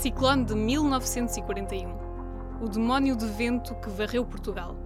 Ciclone 0.00 0.44
de 0.44 0.54
1941 0.54 2.62
O 2.62 2.68
demónio 2.68 3.16
de 3.16 3.26
vento 3.26 3.74
que 3.80 3.90
varreu 3.90 4.24
Portugal. 4.24 4.76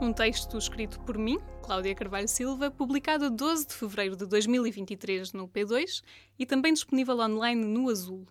Um 0.00 0.12
texto 0.12 0.56
escrito 0.56 1.00
por 1.00 1.18
mim, 1.18 1.40
Cláudia 1.64 1.92
Carvalho 1.96 2.28
Silva, 2.28 2.70
publicado 2.70 3.24
a 3.24 3.28
12 3.28 3.66
de 3.66 3.74
fevereiro 3.74 4.14
de 4.14 4.24
2023 4.24 5.32
no 5.32 5.48
P2 5.48 6.00
e 6.38 6.46
também 6.46 6.72
disponível 6.72 7.18
online 7.18 7.64
no 7.64 7.90
Azul. 7.90 8.24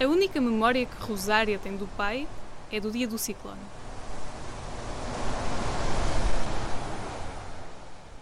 A 0.00 0.06
única 0.06 0.40
memória 0.40 0.86
que 0.86 1.02
Rosária 1.02 1.58
tem 1.58 1.76
do 1.76 1.88
pai 1.88 2.28
é 2.70 2.78
do 2.78 2.92
dia 2.92 3.08
do 3.08 3.18
ciclone. 3.18 3.77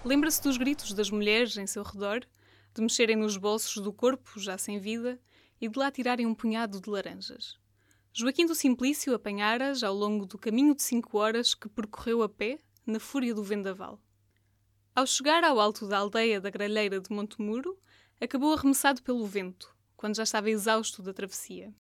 Lembra-se 0.06 0.40
dos 0.40 0.56
gritos 0.56 0.92
das 0.92 1.10
mulheres 1.10 1.56
em 1.56 1.66
seu 1.66 1.82
redor, 1.82 2.20
de 2.72 2.80
mexerem 2.80 3.16
nos 3.16 3.36
bolsos 3.36 3.82
do 3.82 3.92
corpo 3.92 4.38
já 4.38 4.56
sem 4.56 4.78
vida 4.78 5.20
e 5.60 5.68
de 5.68 5.76
lá 5.76 5.90
tirarem 5.90 6.24
um 6.24 6.32
punhado 6.32 6.80
de 6.80 6.88
laranjas. 6.88 7.58
Joaquim 8.12 8.46
do 8.46 8.54
Simplício 8.54 9.12
apanhara-as 9.12 9.82
ao 9.82 9.92
longo 9.92 10.24
do 10.24 10.38
caminho 10.38 10.76
de 10.76 10.82
cinco 10.84 11.18
horas 11.18 11.56
que 11.56 11.68
percorreu 11.68 12.22
a 12.22 12.28
pé, 12.28 12.60
na 12.86 13.00
fúria 13.00 13.34
do 13.34 13.42
vendaval. 13.42 14.00
Ao 14.94 15.04
chegar 15.08 15.42
ao 15.42 15.58
alto 15.58 15.88
da 15.88 15.98
aldeia 15.98 16.40
da 16.40 16.50
Gralheira 16.50 17.00
de 17.00 17.12
Montemuro, 17.12 17.76
acabou 18.20 18.54
arremessado 18.54 19.02
pelo 19.02 19.26
vento, 19.26 19.74
quando 19.96 20.14
já 20.14 20.22
estava 20.22 20.48
exausto 20.48 21.02
da 21.02 21.12
travessia. 21.12 21.74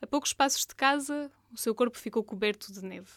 A 0.00 0.06
poucos 0.06 0.32
passos 0.32 0.64
de 0.64 0.76
casa, 0.76 1.28
o 1.52 1.56
seu 1.56 1.74
corpo 1.74 1.98
ficou 1.98 2.22
coberto 2.22 2.72
de 2.72 2.84
neve. 2.84 3.10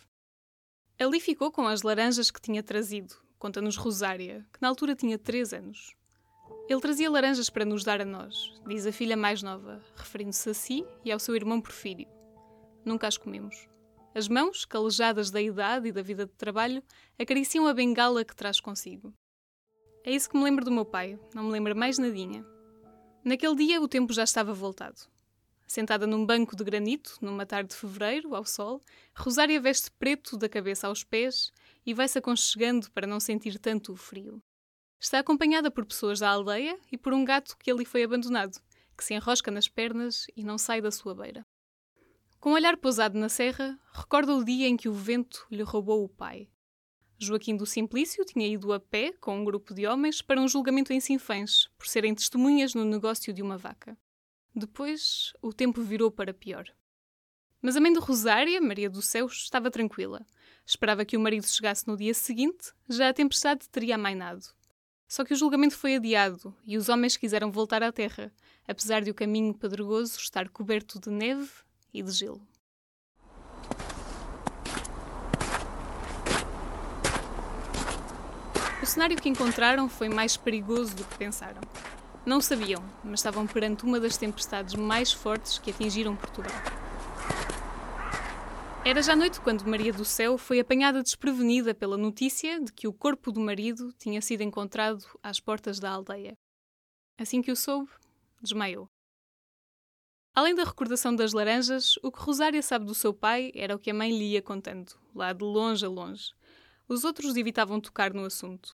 Ali 1.00 1.20
ficou 1.20 1.52
com 1.52 1.68
as 1.68 1.84
laranjas 1.84 2.32
que 2.32 2.42
tinha 2.42 2.64
trazido, 2.64 3.16
conta-nos 3.42 3.76
Rosária, 3.76 4.46
que 4.54 4.62
na 4.62 4.68
altura 4.68 4.96
tinha 4.96 5.18
três 5.18 5.52
anos. 5.52 5.96
Ele 6.70 6.80
trazia 6.80 7.10
laranjas 7.10 7.50
para 7.50 7.66
nos 7.66 7.84
dar 7.84 8.00
a 8.00 8.06
nós, 8.06 8.54
diz 8.68 8.86
a 8.86 8.92
filha 8.92 9.18
mais 9.18 9.42
nova, 9.42 9.82
referindo-se 9.96 10.48
a 10.52 10.54
si 10.54 10.86
e 11.04 11.12
ao 11.12 11.18
seu 11.18 11.36
irmão 11.36 11.60
Porfírio. 11.60 12.08
Nunca 12.86 13.08
as 13.08 13.18
comemos. 13.18 13.68
As 14.14 14.28
mãos, 14.28 14.64
calejadas 14.64 15.32
da 15.32 15.42
idade 15.42 15.88
e 15.88 15.92
da 15.92 16.04
vida 16.04 16.28
de 16.28 16.34
trabalho, 16.34 16.84
acariciam 17.18 17.66
a 17.66 17.74
bengala 17.74 18.24
que 18.24 18.36
traz 18.36 18.60
consigo. 18.60 19.12
É 20.04 20.12
isso 20.12 20.30
que 20.30 20.38
me 20.38 20.44
lembro 20.44 20.64
do 20.64 20.70
meu 20.70 20.86
pai, 20.86 21.20
não 21.34 21.46
me 21.46 21.52
lembro 21.52 21.76
mais 21.76 21.98
nadinha. 21.98 22.46
Naquele 23.26 23.56
dia 23.56 23.82
o 23.82 23.88
tempo 23.88 24.14
já 24.14 24.24
estava 24.24 24.54
voltado. 24.54 25.02
Sentada 25.72 26.06
num 26.06 26.26
banco 26.26 26.54
de 26.54 26.66
granito, 26.66 27.18
numa 27.22 27.46
tarde 27.46 27.70
de 27.70 27.78
fevereiro, 27.78 28.36
ao 28.36 28.44
sol, 28.44 28.84
Rosária 29.16 29.58
veste 29.58 29.90
preto 29.90 30.36
da 30.36 30.50
cabeça 30.50 30.88
aos 30.88 31.02
pés 31.02 31.50
e 31.86 31.94
vai-se 31.94 32.18
aconchegando 32.18 32.92
para 32.92 33.08
não 33.08 33.22
sentir 33.22 33.58
tanto 33.58 33.94
o 33.94 33.96
frio. 33.96 34.44
Está 35.00 35.20
acompanhada 35.20 35.72
por 35.72 35.86
pessoas 35.86 36.20
da 36.20 36.30
aldeia 36.30 36.78
e 36.92 36.98
por 36.98 37.14
um 37.14 37.24
gato 37.24 37.56
que 37.58 37.72
ali 37.72 37.86
foi 37.86 38.04
abandonado, 38.04 38.60
que 38.98 39.04
se 39.06 39.14
enrosca 39.14 39.50
nas 39.50 39.70
pernas 39.70 40.28
e 40.36 40.44
não 40.44 40.58
sai 40.58 40.82
da 40.82 40.92
sua 40.92 41.16
beira. 41.16 41.46
Com 42.38 42.50
o 42.50 42.56
olhar 42.56 42.76
pousado 42.76 43.18
na 43.18 43.30
serra, 43.30 43.80
recorda 43.94 44.36
o 44.36 44.44
dia 44.44 44.68
em 44.68 44.76
que 44.76 44.90
o 44.90 44.94
vento 44.94 45.48
lhe 45.50 45.64
roubou 45.64 46.04
o 46.04 46.10
pai. 46.10 46.50
Joaquim 47.18 47.56
do 47.56 47.66
Simplício 47.66 48.26
tinha 48.26 48.46
ido 48.46 48.74
a 48.74 48.80
pé 48.82 49.14
com 49.22 49.40
um 49.40 49.46
grupo 49.46 49.74
de 49.74 49.88
homens 49.88 50.22
para 50.22 50.42
um 50.42 50.50
julgamento 50.50 50.92
em 50.92 51.00
Sinfãs, 51.00 51.70
por 51.78 51.88
serem 51.88 52.14
testemunhas 52.14 52.76
no 52.76 52.84
negócio 52.84 53.32
de 53.32 53.42
uma 53.42 53.58
vaca. 53.58 53.98
Depois, 54.54 55.34
o 55.42 55.54
tempo 55.54 55.82
virou 55.82 56.12
para 56.12 56.34
pior. 56.34 56.66
Mas 57.62 57.78
a 57.78 57.80
mãe 57.80 57.94
de 57.94 58.00
Rosária, 58.00 58.60
Maria 58.60 58.90
do 58.90 59.02
Céu, 59.02 59.28
estava 59.28 59.72
tranquila. 59.72 60.26
Esperava 60.66 61.06
que 61.06 61.16
o 61.16 61.20
marido 61.20 61.48
chegasse 61.48 61.88
no 61.88 61.96
dia 61.96 62.14
seguinte, 62.14 62.74
já 62.90 63.10
a 63.10 63.14
tempestade 63.14 63.70
teria 63.70 63.96
amainado. 63.96 64.46
Só 65.08 65.24
que 65.24 65.34
o 65.34 65.38
julgamento 65.38 65.76
foi 65.76 65.96
adiado 65.96 66.56
e 66.66 66.78
os 66.78 66.90
homens 66.90 67.18
quiseram 67.18 67.52
voltar 67.52 67.84
à 67.84 67.92
terra, 67.92 68.32
apesar 68.68 69.02
de 69.02 69.12
o 69.12 69.14
caminho 69.14 69.54
pedregoso 69.54 70.18
estar 70.18 70.50
coberto 70.50 71.00
de 71.00 71.10
neve 71.10 71.50
e 71.94 72.02
de 72.02 72.12
gelo. 72.12 72.48
O 78.82 78.86
cenário 78.86 79.16
que 79.16 79.30
encontraram 79.30 79.88
foi 79.88 80.10
mais 80.10 80.36
perigoso 80.36 80.96
do 80.96 81.04
que 81.04 81.18
pensaram. 81.18 81.62
Não 82.24 82.40
sabiam, 82.40 82.84
mas 83.04 83.20
estavam 83.20 83.48
perante 83.48 83.84
uma 83.84 84.00
das 84.00 84.16
tempestades 84.16 84.76
mais 84.76 85.12
fortes 85.12 85.58
que 85.58 85.72
atingiram 85.72 86.16
Portugal. 86.16 86.54
Era 88.86 89.02
já 89.02 89.16
noite 89.16 89.42
quando 89.42 89.68
Maria 89.68 89.92
do 89.92 90.06
Céu 90.06 90.38
foi 90.38 90.60
apanhada 90.60 91.02
desprevenida 91.02 91.74
pela 91.74 91.98
notícia 91.98 92.60
de 92.60 92.72
que 92.72 92.88
o 92.88 92.94
corpo 92.94 93.32
do 93.32 93.40
marido 93.40 93.92
tinha 93.94 94.22
sido 94.22 94.42
encontrado 94.42 95.04
às 95.22 95.40
portas 95.40 95.80
da 95.80 95.92
aldeia. 95.92 96.38
Assim 97.18 97.42
que 97.42 97.52
o 97.52 97.56
soube, 97.56 97.90
desmaiou. 98.42 98.88
Além 100.34 100.56
da 100.56 100.64
recordação 100.64 101.16
das 101.16 101.34
laranjas, 101.34 101.98
o 102.04 102.12
que 102.12 102.20
Rosária 102.20 102.62
sabe 102.62 102.86
do 102.86 102.96
seu 102.96 103.14
pai 103.14 103.52
era 103.54 103.76
o 103.76 103.80
que 103.80 103.92
a 103.92 103.94
mãe 103.94 104.12
lhe 104.12 104.32
ia 104.32 104.42
contando, 104.42 104.94
lá 105.14 105.34
de 105.34 105.44
longe 105.44 105.86
a 105.86 105.90
longe. 105.90 106.34
Os 106.88 107.04
outros 107.04 107.36
evitavam 107.36 107.82
tocar 107.82 108.14
no 108.14 108.26
assunto. 108.26 108.76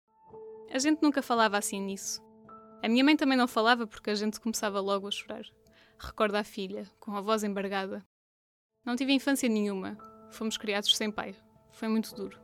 A 0.70 0.78
gente 0.78 1.02
nunca 1.02 1.22
falava 1.22 1.58
assim 1.58 1.80
nisso. 1.80 2.22
A 2.82 2.88
minha 2.88 3.04
mãe 3.04 3.16
também 3.16 3.38
não 3.38 3.46
falava 3.46 3.86
porque 3.86 4.10
a 4.10 4.14
gente 4.14 4.40
começava 4.40 4.80
logo 4.80 5.06
a 5.06 5.10
chorar. 5.10 5.44
Recorda 5.98 6.40
a 6.40 6.44
filha, 6.44 6.90
com 6.98 7.16
a 7.16 7.20
voz 7.20 7.44
embargada, 7.44 8.04
não 8.84 8.96
tive 8.96 9.12
infância 9.12 9.48
nenhuma. 9.48 9.96
Fomos 10.32 10.56
criados 10.56 10.96
sem 10.96 11.08
pai. 11.08 11.36
Foi 11.70 11.86
muito 11.86 12.12
duro. 12.14 12.40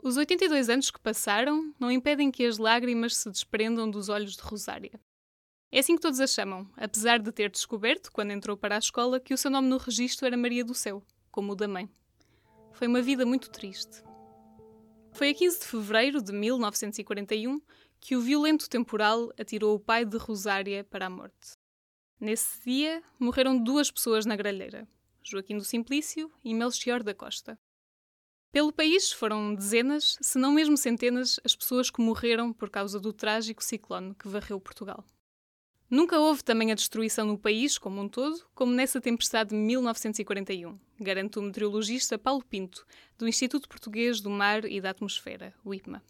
Os 0.00 0.16
82 0.16 0.68
anos 0.68 0.90
que 0.90 1.00
passaram 1.00 1.74
não 1.78 1.90
impedem 1.90 2.30
que 2.30 2.46
as 2.46 2.58
lágrimas 2.58 3.16
se 3.16 3.28
desprendam 3.28 3.90
dos 3.90 4.08
olhos 4.08 4.36
de 4.36 4.42
Rosária. 4.42 5.00
É 5.72 5.80
assim 5.80 5.96
que 5.96 6.02
todos 6.02 6.20
a 6.20 6.26
chamam, 6.26 6.68
apesar 6.76 7.18
de 7.18 7.32
ter 7.32 7.50
descoberto, 7.50 8.12
quando 8.12 8.30
entrou 8.30 8.56
para 8.56 8.76
a 8.76 8.78
escola, 8.78 9.18
que 9.18 9.34
o 9.34 9.38
seu 9.38 9.50
nome 9.50 9.68
no 9.68 9.78
registro 9.78 10.26
era 10.26 10.36
Maria 10.36 10.64
do 10.64 10.74
Céu, 10.74 11.02
como 11.30 11.52
o 11.52 11.56
da 11.56 11.66
mãe. 11.66 11.90
Foi 12.72 12.86
uma 12.86 13.02
vida 13.02 13.26
muito 13.26 13.50
triste. 13.50 14.02
Foi 15.14 15.28
a 15.28 15.34
15 15.34 15.60
de 15.60 15.66
fevereiro 15.66 16.22
de 16.22 16.32
1941 16.32 17.60
que 18.00 18.16
o 18.16 18.20
violento 18.20 18.68
temporal 18.68 19.30
atirou 19.38 19.76
o 19.76 19.80
pai 19.80 20.06
de 20.06 20.16
Rosária 20.16 20.82
para 20.84 21.06
a 21.06 21.10
morte. 21.10 21.52
Nesse 22.18 22.58
dia, 22.64 23.02
morreram 23.18 23.62
duas 23.62 23.90
pessoas 23.90 24.24
na 24.24 24.34
gralheira, 24.34 24.88
Joaquim 25.22 25.58
do 25.58 25.64
Simplício 25.64 26.32
e 26.42 26.54
Melchior 26.54 27.02
da 27.02 27.14
Costa. 27.14 27.58
Pelo 28.50 28.72
país 28.72 29.12
foram 29.12 29.54
dezenas, 29.54 30.16
se 30.20 30.38
não 30.38 30.52
mesmo 30.52 30.76
centenas, 30.76 31.38
as 31.44 31.54
pessoas 31.54 31.90
que 31.90 32.00
morreram 32.00 32.52
por 32.52 32.70
causa 32.70 32.98
do 32.98 33.12
trágico 33.12 33.62
ciclone 33.62 34.14
que 34.14 34.28
varreu 34.28 34.58
Portugal. 34.60 35.04
Nunca 35.90 36.18
houve 36.18 36.42
também 36.42 36.72
a 36.72 36.74
destruição 36.74 37.26
no 37.26 37.38
país 37.38 37.76
como 37.76 38.00
um 38.00 38.08
todo, 38.08 38.46
como 38.54 38.72
nessa 38.72 38.98
tempestade 38.98 39.50
de 39.50 39.56
1941, 39.56 40.78
garante 41.02 41.38
o 41.38 41.42
meteorologista 41.42 42.18
Paulo 42.18 42.44
Pinto, 42.44 42.86
do 43.18 43.28
Instituto 43.28 43.68
Português 43.68 44.20
do 44.20 44.30
Mar 44.30 44.64
e 44.64 44.80
da 44.80 44.90
Atmosfera, 44.90 45.54
o 45.64 45.74
IPMA. 45.74 46.02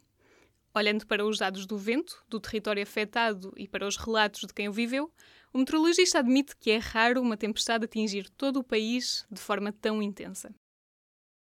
Olhando 0.75 1.06
para 1.06 1.25
os 1.25 1.38
dados 1.38 1.66
do 1.66 1.76
vento, 1.76 2.25
do 2.28 2.41
território 2.41 2.82
afetado 2.82 3.53
e 3.56 3.69
para 3.69 3.86
os 3.86 3.97
relatos 3.97 4.41
de 4.41 4.54
quem 4.54 4.69
o 4.69 4.72
viveu, 4.72 5.12
o 5.53 5.58
meteorologista 5.58 6.19
admite 6.19 6.56
que 6.56 6.70
é 6.70 6.78
raro 6.78 7.20
uma 7.20 7.36
tempestade 7.36 7.84
atingir 7.84 8.30
todo 8.30 8.58
o 8.58 8.64
país 8.64 9.26
de 9.30 9.41
forma 9.41 9.70
tão 9.70 10.03
intensa. 10.03 10.54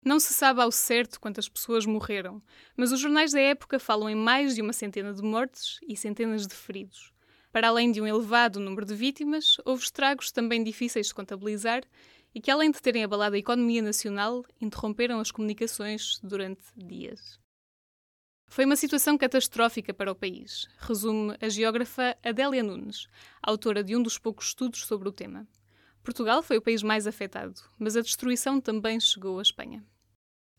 Não 0.03 0.19
se 0.19 0.33
sabe 0.33 0.61
ao 0.61 0.71
certo 0.71 1.19
quantas 1.19 1.49
pessoas 1.49 1.85
morreram, 1.85 2.41
mas 2.75 2.91
os 2.91 2.99
jornais 2.99 3.33
da 3.33 3.39
época 3.39 3.77
falam 3.77 4.09
em 4.09 4.15
mais 4.15 4.55
de 4.55 4.61
uma 4.61 4.73
centena 4.73 5.13
de 5.13 5.21
mortes 5.21 5.77
e 5.87 5.95
centenas 5.95 6.47
de 6.47 6.55
feridos. 6.55 7.13
Para 7.51 7.67
além 7.67 7.91
de 7.91 7.99
um 7.99 8.07
elevado 8.07 8.59
número 8.59 8.85
de 8.85 8.95
vítimas, 8.95 9.57
houve 9.65 9.83
estragos 9.83 10.31
também 10.31 10.63
difíceis 10.63 11.07
de 11.07 11.13
contabilizar 11.13 11.83
e 12.33 12.41
que, 12.41 12.51
além 12.51 12.71
de 12.71 12.81
terem 12.81 13.03
abalado 13.03 13.35
a 13.35 13.39
economia 13.39 13.81
nacional, 13.81 14.45
interromperam 14.61 15.19
as 15.19 15.31
comunicações 15.31 16.19
durante 16.23 16.61
dias. 16.75 17.39
Foi 18.47 18.65
uma 18.65 18.75
situação 18.75 19.17
catastrófica 19.17 19.93
para 19.93 20.11
o 20.11 20.15
país, 20.15 20.67
resume 20.79 21.37
a 21.39 21.47
geógrafa 21.49 22.17
Adélia 22.23 22.63
Nunes, 22.63 23.07
autora 23.41 23.83
de 23.83 23.95
um 23.95 24.01
dos 24.01 24.17
poucos 24.17 24.47
estudos 24.47 24.85
sobre 24.85 25.07
o 25.07 25.11
tema. 25.11 25.47
Portugal 26.03 26.41
foi 26.41 26.57
o 26.57 26.61
país 26.61 26.81
mais 26.81 27.05
afetado, 27.05 27.61
mas 27.77 27.95
a 27.95 28.01
destruição 28.01 28.59
também 28.59 28.99
chegou 28.99 29.37
à 29.37 29.41
Espanha. 29.41 29.85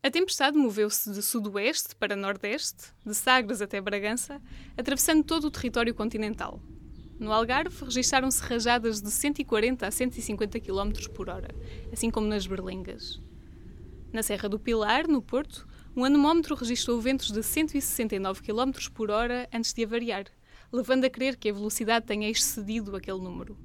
A 0.03 0.09
tempestade 0.09 0.57
moveu-se 0.57 1.11
de 1.11 1.21
sudoeste 1.21 1.95
para 1.95 2.15
nordeste, 2.15 2.93
de 3.05 3.13
Sagres 3.13 3.61
até 3.61 3.79
Bragança, 3.81 4.41
atravessando 4.77 5.23
todo 5.23 5.45
o 5.45 5.51
território 5.51 5.93
continental. 5.93 6.61
No 7.21 7.31
Algarve, 7.31 7.85
registaram-se 7.85 8.41
rajadas 8.41 8.99
de 8.99 9.11
140 9.11 9.85
a 9.85 9.91
150 9.91 10.59
km 10.59 11.07
por 11.13 11.29
hora, 11.29 11.53
assim 11.93 12.09
como 12.09 12.25
nas 12.25 12.47
Berlengas. 12.47 13.21
Na 14.11 14.23
Serra 14.23 14.49
do 14.49 14.57
Pilar, 14.57 15.07
no 15.07 15.21
Porto, 15.21 15.67
um 15.95 16.03
anemómetro 16.03 16.55
registrou 16.55 16.99
ventos 16.99 17.29
de 17.29 17.43
169 17.43 18.41
km 18.41 18.89
por 18.91 19.11
hora 19.11 19.47
antes 19.53 19.71
de 19.71 19.83
avariar, 19.83 20.25
levando 20.73 21.05
a 21.05 21.11
crer 21.11 21.37
que 21.37 21.47
a 21.47 21.53
velocidade 21.53 22.07
tenha 22.07 22.27
excedido 22.27 22.95
aquele 22.95 23.19
número. 23.19 23.55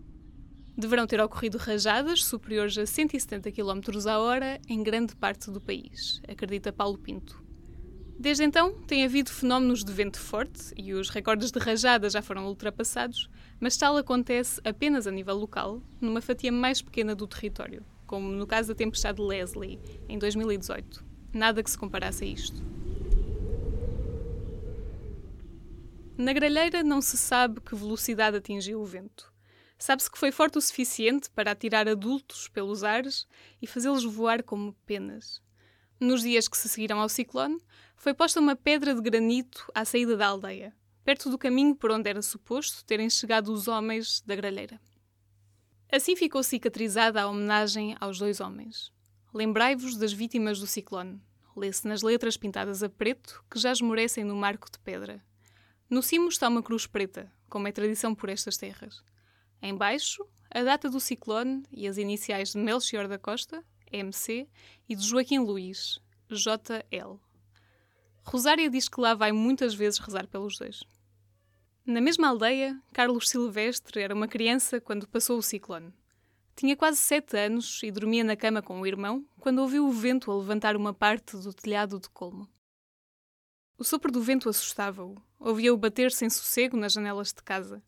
Deverão 0.77 1.07
ter 1.07 1.19
ocorrido 1.23 1.57
rajadas 1.57 2.27
superiores 2.27 2.77
a 2.77 2.85
170 2.85 3.51
km 3.53 4.07
a 4.07 4.19
hora 4.19 4.61
em 4.69 4.83
grande 4.83 5.17
parte 5.17 5.51
do 5.51 5.63
país, 5.63 6.21
acredita 6.29 6.75
Paulo 6.75 6.99
Pinto. 6.99 7.46
Desde 8.19 8.45
então, 8.45 8.73
tem 8.87 9.05
havido 9.05 9.31
fenómenos 9.31 9.85
de 9.85 9.93
vento 9.93 10.19
forte 10.19 10.73
e 10.75 10.95
os 10.95 11.11
recordes 11.11 11.51
de 11.51 11.59
rajada 11.59 12.09
já 12.09 12.23
foram 12.23 12.47
ultrapassados, 12.47 13.29
mas 13.61 13.77
tal 13.77 13.97
acontece 13.97 14.61
apenas 14.65 15.07
a 15.07 15.11
nível 15.11 15.37
local, 15.37 15.83
numa 16.01 16.23
fatia 16.23 16.51
mais 16.51 16.81
pequena 16.81 17.15
do 17.15 17.27
território, 17.27 17.85
como 18.07 18.31
no 18.31 18.47
caso 18.47 18.69
da 18.69 18.75
tempestade 18.75 19.21
Leslie, 19.21 19.79
em 20.09 20.19
2018. 20.19 21.05
Nada 21.33 21.63
que 21.63 21.71
se 21.71 21.77
comparasse 21.77 22.25
a 22.25 22.27
isto. 22.27 22.65
Na 26.17 26.33
gralheira 26.33 26.83
não 26.83 27.03
se 27.03 27.19
sabe 27.19 27.61
que 27.61 27.77
velocidade 27.77 28.39
atingiu 28.39 28.81
o 28.81 28.87
vento. 28.87 29.31
Sabe-se 29.79 30.11
que 30.11 30.17
foi 30.17 30.33
forte 30.33 30.57
o 30.57 30.63
suficiente 30.63 31.29
para 31.29 31.51
atirar 31.51 31.87
adultos 31.87 32.49
pelos 32.49 32.83
ares 32.83 33.29
e 33.61 33.67
fazê-los 33.67 34.05
voar 34.07 34.43
como 34.43 34.73
penas. 34.87 35.43
Nos 36.01 36.23
dias 36.23 36.49
que 36.49 36.57
se 36.57 36.71
seguiram 36.71 37.01
ao 37.01 37.09
ciclone, 37.09 37.59
foi 37.97 38.15
posta 38.15 38.39
uma 38.39 38.55
pedra 38.55 38.95
de 38.95 39.01
granito 39.01 39.71
à 39.75 39.85
saída 39.85 40.17
da 40.17 40.29
aldeia, 40.29 40.75
perto 41.05 41.31
do 41.31 41.39
caminho 41.39 41.75
por 41.75 41.91
onde 41.91 42.09
era 42.09 42.23
suposto 42.23 42.85
terem 42.85 43.09
chegado 43.11 43.53
os 43.53 43.67
homens 43.67 44.21
da 44.21 44.37
gralheira. 44.37 44.81
Assim 45.91 46.15
ficou 46.15 46.43
cicatrizada 46.43 47.23
a 47.23 47.29
homenagem 47.29 47.97
aos 48.01 48.19
dois 48.19 48.41
homens. 48.41 48.93
Lembrai-vos 49.33 49.97
das 49.97 50.13
vítimas 50.13 50.59
do 50.59 50.67
ciclone. 50.67 51.21
Lê-se 51.57 51.87
nas 51.87 52.03
letras 52.03 52.37
pintadas 52.37 52.83
a 52.83 52.89
preto 52.89 53.43
que 53.51 53.59
já 53.59 53.73
esmorecem 53.73 54.25
no 54.25 54.37
marco 54.37 54.71
de 54.71 54.79
pedra. 54.79 55.25
No 55.89 56.03
cimo 56.03 56.29
está 56.29 56.49
uma 56.49 56.63
cruz 56.63 56.87
preta, 56.87 57.33
como 57.49 57.69
é 57.69 57.73
tradição 57.73 58.15
por 58.15 58.29
estas 58.29 58.57
terras. 58.57 59.03
Embaixo, 59.63 60.27
a 60.51 60.63
data 60.63 60.91
do 60.91 61.01
ciclone 61.01 61.63
e 61.71 61.87
as 61.87 61.97
iniciais 61.97 62.53
de 62.53 62.59
Melchior 62.59 63.09
da 63.09 63.19
Costa, 63.19 63.65
MC, 63.91 64.49
e 64.89 64.95
de 64.95 65.07
Joaquim 65.07 65.39
Luís, 65.39 66.01
JL. 66.29 67.21
Rosária 68.27 68.69
diz 68.69 68.89
que 68.89 69.01
lá 69.01 69.15
vai 69.15 69.31
muitas 69.31 69.75
vezes 69.75 70.01
rezar 70.01 70.27
pelos 70.27 70.59
dois. 70.59 70.83
Na 71.85 72.01
mesma 72.01 72.29
aldeia, 72.29 72.77
Carlos 72.93 73.29
Silvestre 73.29 74.03
era 74.03 74.13
uma 74.13 74.27
criança 74.27 74.81
quando 74.81 75.07
passou 75.07 75.39
o 75.39 75.43
ciclone. 75.43 75.95
Tinha 76.57 76.77
quase 76.77 76.99
sete 76.99 77.37
anos 77.37 77.81
e 77.85 77.91
dormia 77.93 78.25
na 78.25 78.35
cama 78.35 78.61
com 78.61 78.81
o 78.81 78.87
irmão 78.87 79.25
quando 79.39 79.61
ouviu 79.61 79.87
o 79.87 79.93
vento 79.93 80.33
a 80.33 80.37
levantar 80.37 80.75
uma 80.75 80.93
parte 80.93 81.37
do 81.37 81.55
telhado 81.55 82.01
de 82.01 82.09
colmo. 82.11 82.49
O 83.79 83.85
sopro 83.85 84.11
do 84.11 84.21
vento 84.21 84.49
assustava-o. 84.49 85.15
Ouvia-o 85.39 85.77
bater 85.77 86.11
sem 86.11 86.29
sossego 86.29 86.77
nas 86.77 86.95
janelas 86.95 87.29
de 87.29 87.43
casa. 87.43 87.81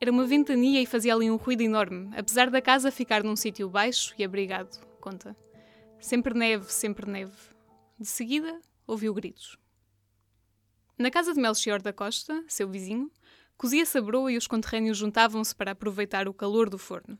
Era 0.00 0.10
uma 0.10 0.26
ventania 0.26 0.82
e 0.82 0.86
fazia 0.86 1.14
ali 1.14 1.30
um 1.30 1.36
ruído 1.36 1.60
enorme, 1.60 2.10
apesar 2.16 2.50
da 2.50 2.60
casa 2.60 2.90
ficar 2.90 3.22
num 3.22 3.36
sítio 3.36 3.68
baixo 3.68 4.12
e 4.18 4.24
abrigado, 4.24 4.80
conta. 5.00 5.36
Sempre 6.00 6.34
neve, 6.34 6.72
sempre 6.72 7.08
neve. 7.08 7.36
De 7.98 8.06
seguida, 8.06 8.58
ouviu 8.90 9.14
gritos. 9.14 9.56
Na 10.98 11.10
casa 11.10 11.32
de 11.32 11.40
Melchior 11.40 11.80
da 11.80 11.92
Costa, 11.92 12.44
seu 12.48 12.68
vizinho, 12.68 13.10
cozia-se 13.56 13.96
a 13.96 14.02
broa 14.02 14.32
e 14.32 14.36
os 14.36 14.46
conterrâneos 14.46 14.98
juntavam-se 14.98 15.54
para 15.54 15.70
aproveitar 15.70 16.28
o 16.28 16.34
calor 16.34 16.68
do 16.68 16.76
forno. 16.76 17.18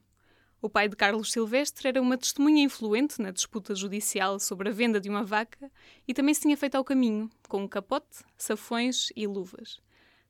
O 0.61 0.69
pai 0.69 0.89
de 0.89 0.97
Carlos 0.97 1.33
Silvestre 1.33 1.89
era 1.89 2.03
uma 2.03 2.19
testemunha 2.19 2.63
influente 2.63 3.23
na 3.23 3.31
disputa 3.31 3.75
judicial 3.75 4.39
sobre 4.39 4.69
a 4.69 4.73
venda 4.73 5.01
de 5.01 5.09
uma 5.09 5.25
vaca 5.25 5.71
e 6.07 6.13
também 6.13 6.35
se 6.35 6.43
tinha 6.43 6.57
feito 6.57 6.75
ao 6.75 6.85
caminho, 6.85 7.31
com 7.49 7.63
um 7.63 7.69
capote, 7.69 8.19
safões 8.37 9.09
e 9.17 9.27
luvas. 9.27 9.81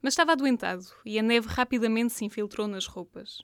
Mas 0.00 0.12
estava 0.12 0.32
adoentado 0.32 0.86
e 1.04 1.18
a 1.18 1.22
neve 1.22 1.48
rapidamente 1.48 2.12
se 2.12 2.24
infiltrou 2.24 2.68
nas 2.68 2.86
roupas. 2.86 3.42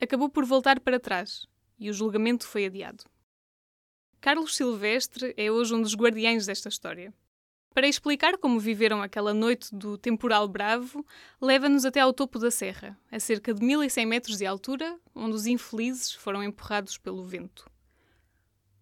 Acabou 0.00 0.28
por 0.28 0.44
voltar 0.44 0.78
para 0.78 1.00
trás 1.00 1.46
e 1.78 1.90
o 1.90 1.92
julgamento 1.92 2.46
foi 2.46 2.66
adiado. 2.66 3.04
Carlos 4.20 4.54
Silvestre 4.54 5.34
é 5.36 5.50
hoje 5.50 5.74
um 5.74 5.82
dos 5.82 5.94
guardiães 5.94 6.46
desta 6.46 6.68
história. 6.68 7.12
Para 7.74 7.86
explicar 7.86 8.38
como 8.38 8.58
viveram 8.58 9.02
aquela 9.02 9.32
noite 9.32 9.74
do 9.74 9.96
temporal 9.96 10.48
bravo, 10.48 11.06
leva-nos 11.40 11.84
até 11.84 12.00
ao 12.00 12.12
topo 12.12 12.38
da 12.38 12.50
serra, 12.50 12.98
a 13.10 13.20
cerca 13.20 13.54
de 13.54 13.64
1100 13.64 14.06
metros 14.06 14.38
de 14.38 14.46
altura, 14.46 14.98
onde 15.14 15.36
os 15.36 15.46
infelizes 15.46 16.12
foram 16.12 16.42
empurrados 16.42 16.98
pelo 16.98 17.24
vento. 17.24 17.70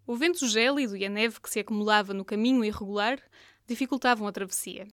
O 0.06 0.15
vento 0.15 0.47
gélido 0.47 0.97
e 0.97 1.05
a 1.05 1.09
neve 1.09 1.41
que 1.41 1.50
se 1.50 1.59
acumulava 1.59 2.15
no 2.15 2.25
caminho 2.25 2.65
irregular 2.65 3.21
dificultavam 3.67 4.27
a 4.29 4.33
travessia. 4.33 4.87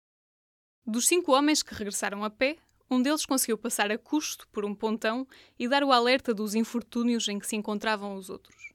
Dos 0.87 1.07
cinco 1.07 1.33
homens 1.33 1.63
que 1.63 1.75
regressaram 1.75 2.25
a 2.25 2.31
pé, 2.31 2.57
um 2.89 3.03
deles 3.03 3.27
conseguiu 3.27 3.59
passar 3.59 3.91
a 3.91 3.99
custo 3.99 4.49
por 4.49 4.65
um 4.65 4.75
pontão 4.75 5.27
e 5.59 5.69
dar 5.69 5.85
o 5.85 5.93
alerta 5.93 6.33
dos 6.33 6.55
infortúnios 6.55 7.29
em 7.29 7.39
que 7.39 7.47
se 7.47 7.57
encontravam 7.57 8.15
os 8.15 8.31
outros. 8.31 8.70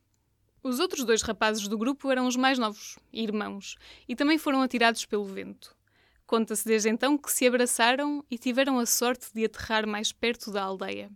Os 0.68 0.80
outros 0.80 1.06
dois 1.06 1.22
rapazes 1.22 1.68
do 1.68 1.78
grupo 1.78 2.10
eram 2.10 2.26
os 2.26 2.36
mais 2.36 2.58
novos, 2.58 2.98
irmãos, 3.14 3.78
e 4.10 4.16
também 4.16 4.40
foram 4.40 4.64
atirados 4.64 5.06
pelo 5.06 5.24
vento. 5.24 5.78
Conta-se 6.26 6.66
desde 6.66 6.90
então 6.90 7.20
que 7.20 7.32
se 7.32 7.46
abraçaram 7.46 8.26
e 8.32 8.36
tiveram 8.36 8.80
a 8.80 8.86
sorte 8.88 9.32
de 9.32 9.46
aterrar 9.46 9.86
mais 9.86 10.12
perto 10.12 10.52
da 10.52 10.64
aldeia. 10.64 11.12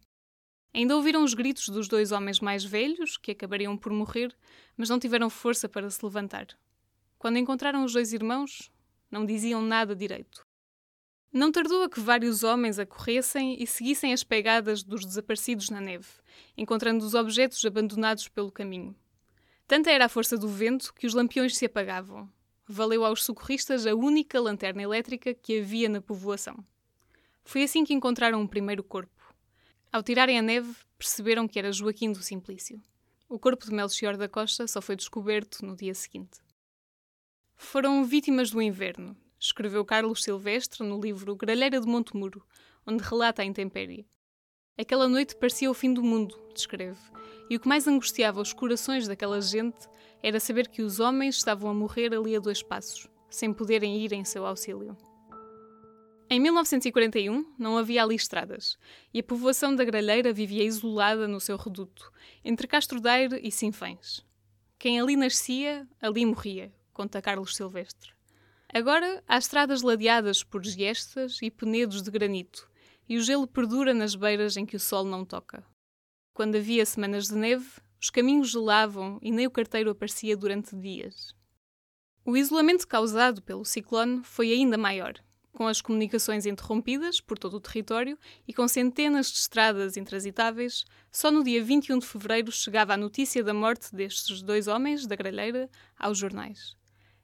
Ainda 0.72 0.96
ouviram 0.96 1.24
os 1.24 1.34
gritos 1.34 1.68
dos 1.70 1.88
dois 1.88 2.12
homens 2.12 2.40
mais 2.40 2.64
velhos, 2.64 3.18
que 3.18 3.32
acabariam 3.32 3.76
por 3.76 3.92
morrer, 3.92 4.32
mas 4.78 4.88
não 4.88 5.00
tiveram 5.00 5.32
força 5.32 5.68
para 5.68 5.90
se 5.90 6.06
levantar. 6.06 6.46
Quando 7.18 7.40
encontraram 7.40 7.84
os 7.84 7.94
dois 7.94 8.14
irmãos, 8.14 8.72
não 9.10 9.26
diziam 9.26 9.64
nada 9.64 9.96
direito. 9.96 10.46
Não 11.34 11.52
tardou 11.52 11.82
a 11.82 11.90
que 11.90 12.00
vários 12.00 12.44
homens 12.44 12.78
acorressem 12.78 13.60
e 13.60 13.66
seguissem 13.66 14.14
as 14.14 14.24
pegadas 14.24 14.84
dos 14.84 15.04
desaparecidos 15.04 15.72
na 15.72 15.82
neve, 15.82 16.06
encontrando 16.56 17.04
os 17.04 17.16
objetos 17.16 17.66
abandonados 17.66 18.28
pelo 18.28 18.52
caminho. 18.52 18.96
Tanta 19.70 19.92
era 19.92 20.06
a 20.06 20.10
força 20.10 20.36
do 20.36 20.48
vento 20.48 20.92
que 20.96 21.06
os 21.06 21.14
lampiões 21.14 21.56
se 21.56 21.68
apagavam. 21.68 22.28
Valeu 22.68 23.06
aos 23.06 23.24
socorristas 23.24 23.86
a 23.86 23.94
única 23.94 24.42
lanterna 24.42 24.82
elétrica 24.82 25.32
que 25.32 25.60
havia 25.60 25.88
na 25.88 26.02
povoação. 26.02 26.66
Foi 27.44 27.62
assim 27.62 27.86
que 27.86 27.94
encontraram 27.94 28.42
o 28.42 28.50
primeiro 28.50 28.84
corpo. 28.84 29.32
Ao 29.92 30.02
tirarem 30.02 30.40
a 30.40 30.42
neve, 30.42 30.76
perceberam 30.98 31.48
que 31.48 31.60
era 31.60 31.72
Joaquim 31.72 32.12
do 32.12 32.24
Simplício. 32.24 32.82
O 33.30 33.38
corpo 33.38 33.64
de 33.64 33.72
Melchior 33.72 34.18
da 34.18 34.28
Costa 34.28 34.66
só 34.66 34.82
foi 34.82 34.96
descoberto 34.96 35.64
no 35.64 35.76
dia 35.76 35.94
seguinte. 35.94 36.40
Foram 37.56 38.04
vítimas 38.04 38.50
do 38.50 38.64
inverno, 38.64 39.16
escreveu 39.40 39.86
Carlos 39.86 40.24
Silvestre 40.24 40.84
no 40.84 41.00
livro 41.00 41.36
Gralheira 41.36 41.80
de 41.80 41.86
Montemuro, 41.86 42.44
onde 42.88 43.04
relata 43.04 43.44
a 43.44 43.46
intempérie. 43.46 44.08
Aquela 44.80 45.10
noite 45.10 45.36
parecia 45.36 45.70
o 45.70 45.74
fim 45.74 45.94
do 45.94 46.02
mundo, 46.02 46.42
descreve, 46.54 47.02
e 47.50 47.58
o 47.58 47.60
que 47.60 47.68
mais 47.68 47.86
angustiava 47.86 48.40
os 48.40 48.54
corações 48.54 49.10
daquela 49.10 49.42
gente 49.42 49.90
era 50.24 50.40
saber 50.40 50.70
que 50.70 50.82
os 50.82 51.02
homens 51.02 51.36
estavam 51.36 51.70
a 51.70 51.74
morrer 51.74 52.16
ali 52.16 52.34
a 52.34 52.40
dois 52.40 52.64
passos, 52.64 53.10
sem 53.30 53.52
poderem 53.52 53.98
ir 53.98 54.14
em 54.14 54.24
seu 54.24 54.46
auxílio. 54.46 54.96
Em 56.30 56.40
1941 56.40 57.56
não 57.60 57.78
havia 57.78 58.02
ali 58.02 58.16
estradas, 58.16 58.78
e 59.14 59.20
a 59.20 59.24
povoação 59.24 59.76
da 59.76 59.84
Gralheira 59.84 60.32
vivia 60.32 60.64
isolada 60.64 61.28
no 61.28 61.42
seu 61.42 61.58
reduto, 61.58 62.10
entre 62.42 62.66
Castro 62.66 63.02
Daire 63.02 63.38
e 63.44 63.52
Sinfães. 63.52 64.26
Quem 64.78 64.98
ali 64.98 65.18
nascia, 65.18 65.86
ali 66.02 66.26
morria, 66.26 66.72
conta 66.94 67.22
Carlos 67.22 67.54
Silvestre. 67.54 68.14
Agora 68.74 69.22
há 69.28 69.38
estradas 69.38 69.82
ladeadas 69.82 70.42
por 70.42 70.64
giestas 70.64 71.40
e 71.42 71.52
penedos 71.52 72.02
de 72.02 72.10
granito, 72.10 72.69
e 73.10 73.18
o 73.18 73.22
gelo 73.22 73.48
perdura 73.48 73.94
nas 73.94 74.14
beiras 74.14 74.56
em 74.56 74.66
que 74.66 74.76
o 74.76 74.80
sol 74.80 75.04
não 75.04 75.26
toca. 75.26 75.66
Quando 76.32 76.56
havia 76.56 76.86
semanas 76.86 77.28
de 77.28 77.36
neve, 77.36 77.66
os 78.00 78.10
caminhos 78.10 78.52
gelavam 78.52 79.20
e 79.22 79.32
nem 79.32 79.48
o 79.48 79.52
carteiro 79.52 79.90
aparecia 79.90 80.38
durante 80.38 80.76
dias. 80.76 81.36
O 82.24 82.38
isolamento 82.38 82.88
causado 82.88 83.42
pelo 83.42 83.66
ciclone 83.66 84.24
foi 84.24 84.52
ainda 84.52 84.78
maior, 84.78 85.16
com 85.52 85.68
as 85.68 85.82
comunicações 85.82 86.46
interrompidas 86.46 87.20
por 87.20 87.38
todo 87.38 87.56
o 87.56 87.60
território 87.60 88.18
e 88.48 88.54
com 88.54 88.68
centenas 88.68 89.32
de 89.32 89.40
estradas 89.40 89.98
intransitáveis, 89.98 90.86
só 91.12 91.32
no 91.32 91.44
dia 91.44 91.62
21 91.64 92.00
de 92.00 92.06
fevereiro 92.06 92.52
chegava 92.52 92.94
a 92.94 92.98
notícia 92.98 93.44
da 93.44 93.54
morte 93.54 93.94
destes 93.94 94.42
dois 94.42 94.68
homens 94.68 95.06
da 95.06 95.16
gralheira 95.16 95.70
aos 95.98 96.18
jornais. 96.18 96.79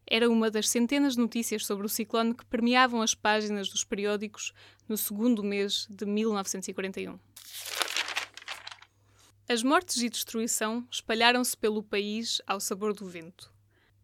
Era 0.08 0.30
uma 0.30 0.52
das 0.52 0.70
centenas 0.70 1.14
de 1.14 1.20
notícias 1.20 1.66
sobre 1.66 1.86
o 1.86 1.90
ciclone 1.90 2.36
que 2.36 2.46
permeavam 2.46 3.02
as 3.02 3.16
páginas 3.16 3.70
dos 3.70 3.84
periódicos 3.84 4.54
no 4.88 4.98
segundo 4.98 5.44
mês 5.44 5.88
de 5.90 6.06
1941. 6.06 7.20
As 9.48 9.62
mortes 9.62 9.98
e 9.98 10.10
destruição 10.10 10.88
espalharam-se 10.90 11.56
pelo 11.56 11.84
país 11.84 12.42
ao 12.48 12.60
sabor 12.60 12.94
do 12.94 13.06
vento. 13.06 13.54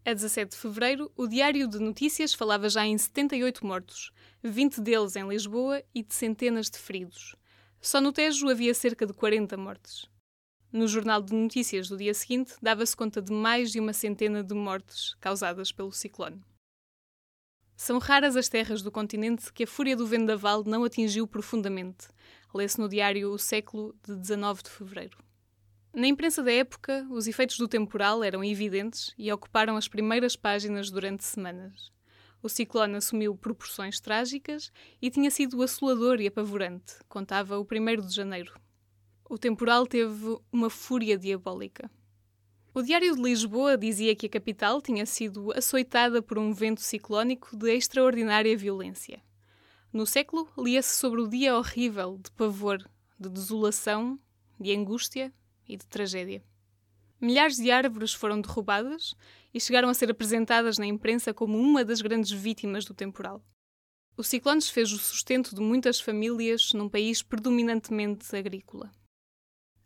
A 0.03 0.13
17 0.13 0.51
de 0.51 0.57
fevereiro, 0.57 1.11
o 1.15 1.27
Diário 1.27 1.67
de 1.67 1.79
Notícias 1.79 2.33
falava 2.33 2.67
já 2.69 2.85
em 2.85 2.97
78 2.97 3.65
mortos, 3.65 4.11
20 4.43 4.81
deles 4.81 5.15
em 5.15 5.27
Lisboa 5.27 5.83
e 5.93 6.01
de 6.03 6.13
centenas 6.13 6.69
de 6.69 6.79
feridos. 6.79 7.35
Só 7.79 8.01
no 8.01 8.11
Tejo 8.11 8.49
havia 8.49 8.73
cerca 8.73 9.05
de 9.05 9.13
40 9.13 9.55
mortes. 9.57 10.10
No 10.73 10.87
Jornal 10.87 11.21
de 11.21 11.33
Notícias 11.33 11.89
do 11.89 11.97
dia 11.97 12.13
seguinte, 12.13 12.53
dava-se 12.61 12.95
conta 12.95 13.21
de 13.21 13.33
mais 13.33 13.73
de 13.73 13.79
uma 13.81 13.91
centena 13.91 14.41
de 14.41 14.53
mortes 14.53 15.15
causadas 15.15 15.69
pelo 15.69 15.91
ciclone. 15.91 16.41
São 17.75 17.99
raras 17.99 18.37
as 18.37 18.47
terras 18.47 18.81
do 18.81 18.89
continente 18.89 19.51
que 19.51 19.65
a 19.65 19.67
fúria 19.67 19.97
do 19.97 20.07
vendaval 20.07 20.63
não 20.63 20.85
atingiu 20.85 21.27
profundamente, 21.27 22.07
lê-se 22.55 22.79
no 22.79 22.87
diário 22.87 23.33
O 23.33 23.37
Século 23.37 23.93
de 24.01 24.15
19 24.15 24.63
de 24.63 24.69
fevereiro. 24.69 25.17
Na 25.93 26.07
imprensa 26.07 26.41
da 26.41 26.53
época, 26.53 27.05
os 27.09 27.27
efeitos 27.27 27.57
do 27.57 27.67
temporal 27.67 28.23
eram 28.23 28.41
evidentes 28.41 29.13
e 29.17 29.29
ocuparam 29.29 29.75
as 29.75 29.89
primeiras 29.89 30.37
páginas 30.37 30.89
durante 30.89 31.25
semanas. 31.25 31.91
O 32.41 32.47
ciclone 32.47 32.95
assumiu 32.95 33.35
proporções 33.35 33.99
trágicas 33.99 34.71
e 35.01 35.11
tinha 35.11 35.29
sido 35.29 35.61
assolador 35.61 36.21
e 36.21 36.27
apavorante, 36.27 36.95
contava 37.09 37.59
o 37.59 37.67
1 37.69 38.07
de 38.07 38.15
janeiro. 38.15 38.53
O 39.31 39.37
temporal 39.37 39.87
teve 39.87 40.37
uma 40.51 40.69
fúria 40.69 41.17
diabólica. 41.17 41.89
O 42.73 42.81
Diário 42.81 43.15
de 43.15 43.21
Lisboa 43.21 43.77
dizia 43.77 44.13
que 44.13 44.25
a 44.25 44.29
capital 44.29 44.81
tinha 44.81 45.05
sido 45.05 45.53
açoitada 45.53 46.21
por 46.21 46.37
um 46.37 46.51
vento 46.51 46.81
ciclónico 46.81 47.55
de 47.55 47.73
extraordinária 47.73 48.57
violência. 48.57 49.23
No 49.93 50.05
século, 50.05 50.49
lia-se 50.57 50.93
sobre 50.95 51.21
o 51.21 51.29
dia 51.29 51.55
horrível 51.55 52.17
de 52.21 52.29
pavor, 52.31 52.85
de 53.17 53.29
desolação, 53.29 54.19
de 54.59 54.75
angústia 54.75 55.33
e 55.65 55.77
de 55.77 55.85
tragédia. 55.85 56.43
Milhares 57.17 57.55
de 57.55 57.71
árvores 57.71 58.13
foram 58.13 58.41
derrubadas 58.41 59.15
e 59.53 59.61
chegaram 59.61 59.87
a 59.87 59.93
ser 59.93 60.11
apresentadas 60.11 60.77
na 60.77 60.85
imprensa 60.85 61.33
como 61.33 61.57
uma 61.57 61.85
das 61.85 62.01
grandes 62.01 62.31
vítimas 62.31 62.83
do 62.83 62.93
temporal. 62.93 63.41
O 64.17 64.23
ciclone 64.23 64.59
desfez 64.59 64.91
o 64.91 64.97
sustento 64.97 65.55
de 65.55 65.61
muitas 65.61 66.01
famílias 66.01 66.73
num 66.73 66.89
país 66.89 67.23
predominantemente 67.23 68.35
agrícola. 68.35 68.91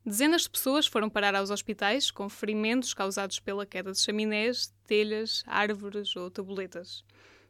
Dezenas 0.05 0.43
de 0.43 0.51
pessoas 0.51 0.85
foram 0.85 1.09
parar 1.09 1.33
aos 1.33 1.49
hospitais 1.49 2.11
com 2.11 2.29
ferimentos 2.29 2.93
causados 2.93 3.39
pela 3.39 3.65
queda 3.65 3.91
de 3.91 3.99
chaminés, 3.99 4.71
telhas, 4.85 5.43
árvores 5.47 6.15
ou 6.15 6.29
tabuletas. 6.29 7.03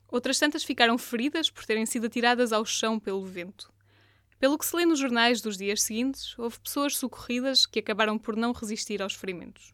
Outras 0.07 0.39
tantas 0.39 0.63
ficaram 0.63 0.97
feridas 0.97 1.51
por 1.51 1.65
terem 1.65 1.85
sido 1.85 2.05
atiradas 2.05 2.53
ao 2.53 2.65
chão 2.65 2.97
pelo 2.97 3.25
vento. 3.25 3.74
Pelo 4.39 4.57
que 4.57 4.65
se 4.65 4.74
lê 4.74 4.85
nos 4.85 5.00
jornais 5.00 5.41
dos 5.41 5.57
dias 5.57 5.81
seguintes, 5.81 6.33
houve 6.39 6.57
pessoas 6.62 6.95
socorridas 6.95 7.65
que 7.65 7.79
acabaram 7.79 8.17
por 8.17 8.38
não 8.38 8.53
resistir 8.53 9.01
aos 9.01 9.15
ferimentos. 9.15 9.74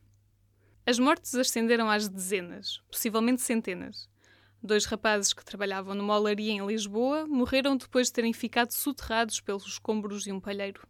As 0.83 0.97
mortes 0.97 1.35
ascenderam 1.35 1.87
às 1.87 2.09
dezenas, 2.09 2.81
possivelmente 2.89 3.43
centenas. 3.43 4.09
Dois 4.63 4.85
rapazes 4.85 5.33
que 5.33 5.45
trabalhavam 5.45 5.93
numa 5.93 6.17
olaria 6.17 6.51
em 6.51 6.65
Lisboa 6.65 7.27
morreram 7.27 7.77
depois 7.77 8.07
de 8.07 8.13
terem 8.13 8.33
ficado 8.33 8.71
soterrados 8.71 9.39
pelos 9.39 9.67
escombros 9.67 10.23
de 10.23 10.31
um 10.31 10.39
palheiro. 10.39 10.81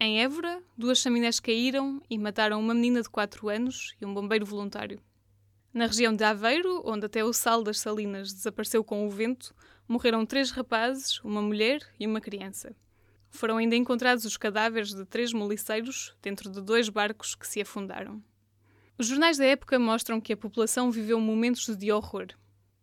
Em 0.00 0.22
Évora, 0.22 0.62
duas 0.76 0.98
chaminés 0.98 1.40
caíram 1.40 2.00
e 2.08 2.16
mataram 2.16 2.60
uma 2.60 2.72
menina 2.72 3.02
de 3.02 3.10
4 3.10 3.48
anos 3.48 3.96
e 4.00 4.06
um 4.06 4.14
bombeiro 4.14 4.46
voluntário. 4.46 5.00
Na 5.74 5.86
região 5.86 6.14
de 6.14 6.22
Aveiro, 6.22 6.82
onde 6.84 7.06
até 7.06 7.24
o 7.24 7.32
sal 7.32 7.64
das 7.64 7.80
salinas 7.80 8.32
desapareceu 8.32 8.84
com 8.84 9.04
o 9.04 9.10
vento, 9.10 9.52
morreram 9.88 10.24
três 10.24 10.52
rapazes, 10.52 11.18
uma 11.24 11.42
mulher 11.42 11.80
e 11.98 12.06
uma 12.06 12.20
criança. 12.20 12.76
Foram 13.28 13.56
ainda 13.56 13.74
encontrados 13.74 14.24
os 14.24 14.36
cadáveres 14.36 14.94
de 14.94 15.04
três 15.04 15.32
moliceiros 15.32 16.14
dentro 16.22 16.48
de 16.48 16.62
dois 16.62 16.88
barcos 16.88 17.34
que 17.34 17.48
se 17.48 17.60
afundaram. 17.60 18.22
Os 18.96 19.08
jornais 19.08 19.36
da 19.36 19.46
época 19.46 19.80
mostram 19.80 20.20
que 20.20 20.32
a 20.32 20.36
população 20.36 20.92
viveu 20.92 21.20
momentos 21.20 21.66
de 21.76 21.90
horror. 21.90 22.28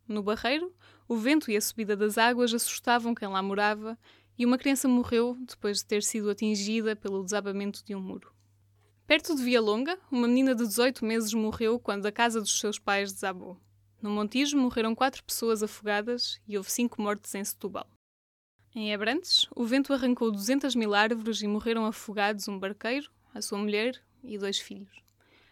No 0.05 0.21
Barreiro, 0.21 0.75
o 1.07 1.15
vento 1.15 1.49
e 1.49 1.55
a 1.55 1.61
subida 1.61 1.95
das 1.95 2.17
águas 2.17 2.53
assustavam 2.53 3.15
quem 3.15 3.29
lá 3.29 3.41
morava 3.41 3.97
e 4.37 4.45
uma 4.45 4.57
criança 4.57 4.87
morreu 4.87 5.37
depois 5.41 5.79
de 5.79 5.85
ter 5.85 6.03
sido 6.03 6.29
atingida 6.29 6.95
pelo 6.95 7.23
desabamento 7.23 7.83
de 7.83 7.95
um 7.95 8.01
muro. 8.01 8.33
Perto 9.07 9.35
de 9.35 9.43
Via 9.43 9.61
Longa, 9.61 9.99
uma 10.11 10.27
menina 10.27 10.55
de 10.55 10.65
18 10.65 11.05
meses 11.05 11.33
morreu 11.33 11.79
quando 11.79 12.05
a 12.05 12.11
casa 12.11 12.41
dos 12.41 12.59
seus 12.59 12.79
pais 12.79 13.13
desabou. 13.13 13.59
No 14.01 14.09
Montijo 14.09 14.57
morreram 14.57 14.95
quatro 14.95 15.23
pessoas 15.23 15.63
afogadas 15.63 16.39
e 16.47 16.57
houve 16.57 16.71
cinco 16.71 17.01
mortes 17.01 17.33
em 17.35 17.43
Setúbal. 17.43 17.87
Em 18.73 18.93
Abrantes, 18.93 19.47
o 19.55 19.63
vento 19.63 19.93
arrancou 19.93 20.31
200 20.31 20.75
mil 20.75 20.93
árvores 20.93 21.41
e 21.41 21.47
morreram 21.47 21.85
afogados 21.85 22.47
um 22.47 22.59
barqueiro, 22.59 23.09
a 23.33 23.41
sua 23.41 23.57
mulher 23.57 24.01
e 24.23 24.37
dois 24.37 24.59
filhos. 24.59 25.05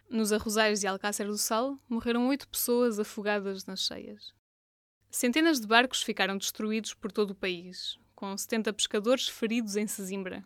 Nos 0.10 0.32
Arrozais 0.34 0.82
de 0.82 0.88
Alcácer 0.88 1.28
do 1.28 1.38
Sal, 1.38 1.80
morreram 1.88 2.28
oito 2.28 2.48
pessoas 2.48 3.00
afogadas 3.00 3.66
nas 3.66 3.82
cheias. 3.82 4.34
Centenas 5.10 5.60
de 5.60 5.68
barcos 5.68 6.02
ficaram 6.02 6.38
destruídos 6.38 6.94
por 6.94 7.12
todo 7.12 7.32
o 7.32 7.36
país, 7.36 7.98
com 8.16 8.36
70 8.36 8.72
pescadores 8.74 9.28
feridos 9.28 9.76
em 9.76 9.88
Sesimbra. 9.88 10.46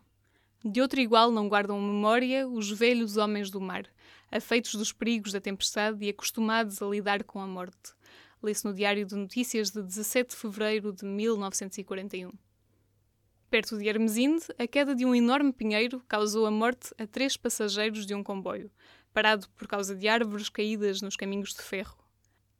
De 0.64 0.80
outro 0.80 1.00
igual 1.00 1.30
não 1.30 1.48
guardam 1.48 1.80
memória 1.80 2.48
os 2.48 2.70
velhos 2.70 3.16
homens 3.16 3.50
do 3.50 3.60
mar, 3.60 3.86
afeitos 4.30 4.74
dos 4.74 4.92
perigos 4.92 5.32
da 5.32 5.40
tempestade 5.40 6.04
e 6.04 6.08
acostumados 6.08 6.82
a 6.82 6.86
lidar 6.86 7.22
com 7.22 7.40
a 7.40 7.46
morte. 7.46 7.94
Lê-se 8.42 8.64
no 8.64 8.74
Diário 8.74 9.06
de 9.06 9.14
Notícias 9.14 9.70
de 9.70 9.82
17 9.82 10.30
de 10.30 10.36
fevereiro 10.36 10.92
de 10.92 11.04
1941. 11.04 12.32
Perto 13.50 13.78
de 13.78 13.88
Hermesinde, 13.88 14.44
a 14.58 14.66
queda 14.66 14.94
de 14.94 15.06
um 15.06 15.14
enorme 15.14 15.52
pinheiro 15.52 16.02
causou 16.06 16.44
a 16.44 16.50
morte 16.50 16.92
a 16.98 17.06
três 17.06 17.36
passageiros 17.36 18.04
de 18.04 18.14
um 18.14 18.22
comboio, 18.22 18.70
parado 19.12 19.48
por 19.50 19.66
causa 19.66 19.94
de 19.94 20.06
árvores 20.06 20.48
caídas 20.48 21.00
nos 21.00 21.16
caminhos 21.16 21.54
de 21.54 21.62
ferro. 21.62 21.96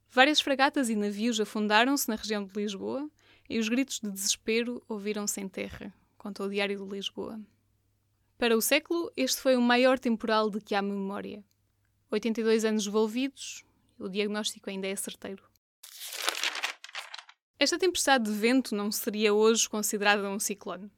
Várias 0.09 0.41
fragatas 0.41 0.89
e 0.89 0.95
navios 0.95 1.39
afundaram-se 1.39 2.09
na 2.09 2.15
região 2.15 2.43
de 2.43 2.51
Lisboa 2.59 3.07
e 3.49 3.57
os 3.57 3.67
gritos 3.67 3.99
de 3.99 4.11
desespero 4.11 4.83
ouviram-se 4.87 5.41
em 5.41 5.47
terra, 5.47 5.91
contou 6.17 6.45
o 6.45 6.49
Diário 6.49 6.77
de 6.77 6.95
Lisboa. 6.95 7.39
Para 8.37 8.55
o 8.55 8.61
século, 8.61 9.11
este 9.17 9.41
foi 9.41 9.55
o 9.55 9.61
maior 9.61 9.97
temporal 9.97 10.49
de 10.49 10.61
que 10.61 10.75
há 10.75 10.81
memória. 10.81 11.43
82 12.11 12.63
anos 12.63 12.85
envolvidos, 12.85 13.65
o 13.97 14.07
diagnóstico 14.07 14.69
ainda 14.69 14.87
é 14.87 14.95
certeiro. 14.95 15.43
Esta 17.57 17.77
tempestade 17.77 18.31
de 18.31 18.37
vento 18.37 18.73
não 18.75 18.91
seria 18.91 19.33
hoje 19.33 19.67
considerada 19.67 20.29
um 20.29 20.39
ciclone. 20.39 20.89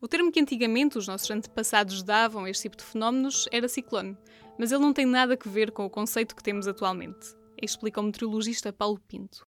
O 0.00 0.06
termo 0.06 0.30
que 0.30 0.40
antigamente 0.40 0.96
os 0.96 1.08
nossos 1.08 1.28
antepassados 1.28 2.04
davam 2.04 2.44
a 2.44 2.50
este 2.50 2.62
tipo 2.62 2.76
de 2.76 2.84
fenómenos 2.84 3.48
era 3.50 3.66
ciclone, 3.66 4.16
mas 4.56 4.70
ele 4.70 4.82
não 4.82 4.92
tem 4.92 5.06
nada 5.06 5.34
a 5.34 5.48
ver 5.48 5.72
com 5.72 5.84
o 5.84 5.90
conceito 5.90 6.36
que 6.36 6.42
temos 6.42 6.68
atualmente, 6.68 7.34
explica 7.60 8.00
o 8.00 8.04
meteorologista 8.04 8.72
Paulo 8.72 9.00
Pinto. 9.08 9.47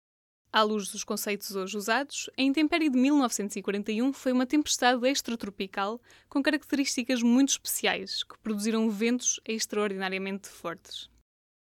À 0.51 0.63
luz 0.63 0.89
dos 0.89 1.05
conceitos 1.05 1.55
hoje 1.55 1.77
usados, 1.77 2.31
a 2.37 2.41
intempérie 2.41 2.89
de 2.89 2.97
1941 2.97 4.15
foi 4.15 4.33
uma 4.33 4.47
tempestade 4.47 5.07
extratropical 5.07 6.01
com 6.27 6.43
características 6.43 7.23
muito 7.23 7.51
especiais 7.51 8.23
que 8.23 8.39
produziram 8.39 8.89
ventos 8.89 9.39
extraordinariamente 9.47 10.49
fortes. 10.49 11.11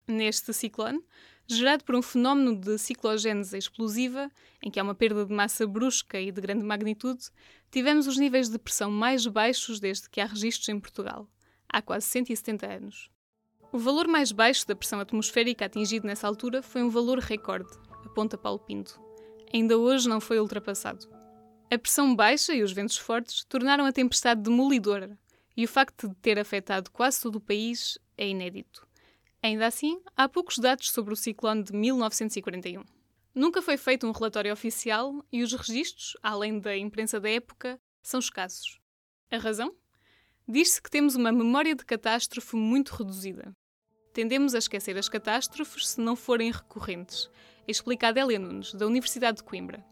Neste 0.08 0.54
ciclone, 0.54 1.04
gerado 1.46 1.84
por 1.84 1.94
um 1.94 2.02
fenómeno 2.02 2.56
de 2.56 2.78
ciclogênese 2.78 3.58
explosiva, 3.58 4.32
em 4.64 4.72
que 4.72 4.80
há 4.80 4.84
uma 4.84 4.96
perda 4.96 5.26
de 5.26 5.34
massa 5.34 5.68
brusca 5.68 6.20
e 6.20 6.32
de 6.32 6.40
grande 6.40 6.64
magnitude, 6.64 7.26
tivemos 7.70 8.08
os 8.08 8.18
níveis 8.18 8.48
de 8.48 8.58
pressão 8.58 8.90
mais 8.90 9.28
baixos 9.28 9.82
desde 9.82 10.10
que 10.10 10.22
há 10.22 10.26
registros 10.26 10.70
em 10.70 10.80
Portugal, 10.80 11.28
há 11.68 11.82
quase 11.82 12.06
170 12.06 12.66
anos. 12.66 13.12
O 13.74 13.78
valor 13.78 14.08
mais 14.08 14.32
baixo 14.32 14.66
da 14.66 14.76
pressão 14.76 15.02
atmosférica 15.02 15.66
atingido 15.66 16.08
nessa 16.08 16.28
altura 16.28 16.64
foi 16.64 16.82
um 16.82 16.90
valor 16.90 17.20
recorde, 17.20 17.70
aponta 18.10 18.38
Paulo 18.38 18.60
Pinto. 18.60 19.00
Ainda 19.54 19.78
hoje 19.78 20.10
não 20.10 20.20
foi 20.20 20.39
ultrapassado. 20.39 21.08
A 21.72 21.78
pressão 21.78 22.16
baixa 22.16 22.54
e 22.54 22.63
os 22.63 22.72
ventos 22.72 22.98
fortes 22.98 23.44
tornaram 23.44 23.86
a 23.86 23.92
tempestade 23.92 24.42
demolidora, 24.42 25.18
e 25.56 25.63
o 25.63 25.68
facto 25.68 26.10
de 26.10 26.16
ter 26.16 26.39
afetado 26.39 26.89
quase 26.92 27.22
todo 27.22 27.36
o 27.36 27.42
país 27.42 27.98
é 28.18 28.28
inédito. 28.28 28.88
Ainda 29.42 29.68
assim, 29.68 30.01
há 30.18 30.28
poucos 30.28 30.58
dados 30.58 30.89
sobre 30.92 31.13
o 31.13 31.18
ciclone 31.18 31.63
de 31.63 31.72
1941. 31.74 32.84
Nunca 33.34 33.62
foi 33.62 33.78
feito 33.78 34.08
um 34.08 34.12
relatório 34.12 34.51
oficial 34.51 35.24
e 35.32 35.44
os 35.44 35.54
registros, 35.54 36.18
além 36.22 36.60
da 36.60 36.75
imprensa 36.75 37.20
da 37.20 37.30
época, 37.30 37.80
são 38.01 38.20
escassos. 38.20 38.80
A 39.32 39.38
razão? 39.38 39.74
Diz-se 40.48 40.82
que 40.82 40.89
temos 40.89 41.16
uma 41.16 41.32
memória 41.32 41.75
de 41.75 41.86
catástrofe 41.86 42.56
muito 42.56 42.96
reduzida. 42.96 43.56
Tendemos 44.12 44.56
a 44.56 44.58
esquecer 44.58 44.98
as 44.98 45.08
catástrofes 45.08 45.89
se 45.89 46.01
não 46.01 46.16
forem 46.16 46.51
recorrentes, 46.51 47.30
explica 47.72 48.08
Adélia 48.08 48.40
Nunes, 48.40 48.74
da 48.74 48.88
Universidade 48.88 49.38
de 49.38 49.44
Coimbra. 49.44 49.86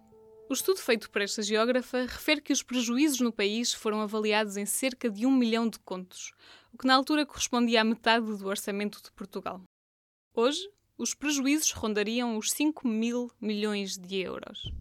O 0.49 0.53
estudo 0.53 0.79
feito 0.79 1.09
por 1.09 1.21
esta 1.21 1.41
geógrafa 1.41 2.03
refere 2.03 2.41
que 2.41 2.53
os 2.53 2.63
prejuízos 2.63 3.19
no 3.19 3.33
país 3.33 3.73
foram 3.73 4.01
avaliados 4.01 4.55
em 4.55 4.65
cerca 4.65 5.09
de 5.09 5.25
um 5.25 5.31
milhão 5.31 5.69
de 5.69 5.77
contos, 5.79 6.31
o 6.73 6.77
que 6.77 6.87
na 6.87 6.95
altura 6.95 7.25
correspondia 7.25 7.81
à 7.81 7.83
metade 7.83 8.25
do 8.25 8.47
orçamento 8.47 9.01
de 9.03 9.11
Portugal. 9.11 9.61
Hoje, 10.33 10.69
os 10.97 11.13
prejuízos 11.13 11.71
rondariam 11.71 12.37
os 12.37 12.51
5 12.51 12.87
mil 12.87 13.29
milhões 13.39 13.97
de 13.97 14.17
euros. 14.17 14.71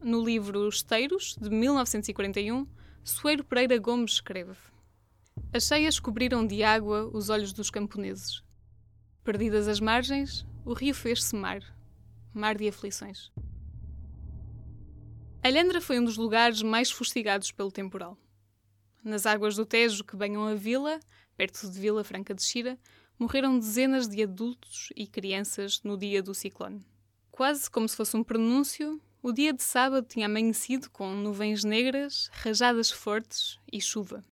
No 0.00 0.24
livro 0.24 0.68
Esteiros, 0.68 1.36
de 1.40 1.50
1941, 1.50 2.66
Soeiro 3.02 3.44
Pereira 3.44 3.78
Gomes 3.78 4.12
escreve: 4.12 4.56
As 5.52 5.64
cheias 5.64 5.98
cobriram 5.98 6.46
de 6.46 6.62
água 6.62 7.10
os 7.12 7.28
olhos 7.28 7.52
dos 7.52 7.68
camponeses. 7.68 8.42
Perdidas 9.28 9.68
as 9.68 9.78
margens, 9.78 10.46
o 10.64 10.72
rio 10.72 10.94
fez-se 10.94 11.36
mar, 11.36 11.60
mar 12.32 12.56
de 12.56 12.66
aflições. 12.66 13.30
Alhandra 15.44 15.82
foi 15.82 16.00
um 16.00 16.04
dos 16.06 16.16
lugares 16.16 16.62
mais 16.62 16.90
fustigados 16.90 17.52
pelo 17.52 17.70
temporal. 17.70 18.16
Nas 19.04 19.26
águas 19.26 19.54
do 19.54 19.66
Tejo 19.66 20.02
que 20.02 20.16
banham 20.16 20.46
a 20.46 20.54
vila, 20.54 20.98
perto 21.36 21.70
de 21.70 21.78
Vila 21.78 22.02
Franca 22.02 22.32
de 22.32 22.42
Xira, 22.42 22.78
morreram 23.18 23.58
dezenas 23.58 24.08
de 24.08 24.22
adultos 24.22 24.88
e 24.96 25.06
crianças 25.06 25.82
no 25.82 25.98
dia 25.98 26.22
do 26.22 26.32
ciclone. 26.32 26.82
Quase 27.30 27.70
como 27.70 27.86
se 27.86 27.96
fosse 27.96 28.16
um 28.16 28.24
prenúncio, 28.24 28.98
o 29.22 29.30
dia 29.30 29.52
de 29.52 29.62
sábado 29.62 30.06
tinha 30.08 30.24
amanhecido 30.24 30.88
com 30.88 31.14
nuvens 31.14 31.64
negras, 31.64 32.30
rajadas 32.32 32.90
fortes 32.90 33.58
e 33.70 33.78
chuva. 33.78 34.24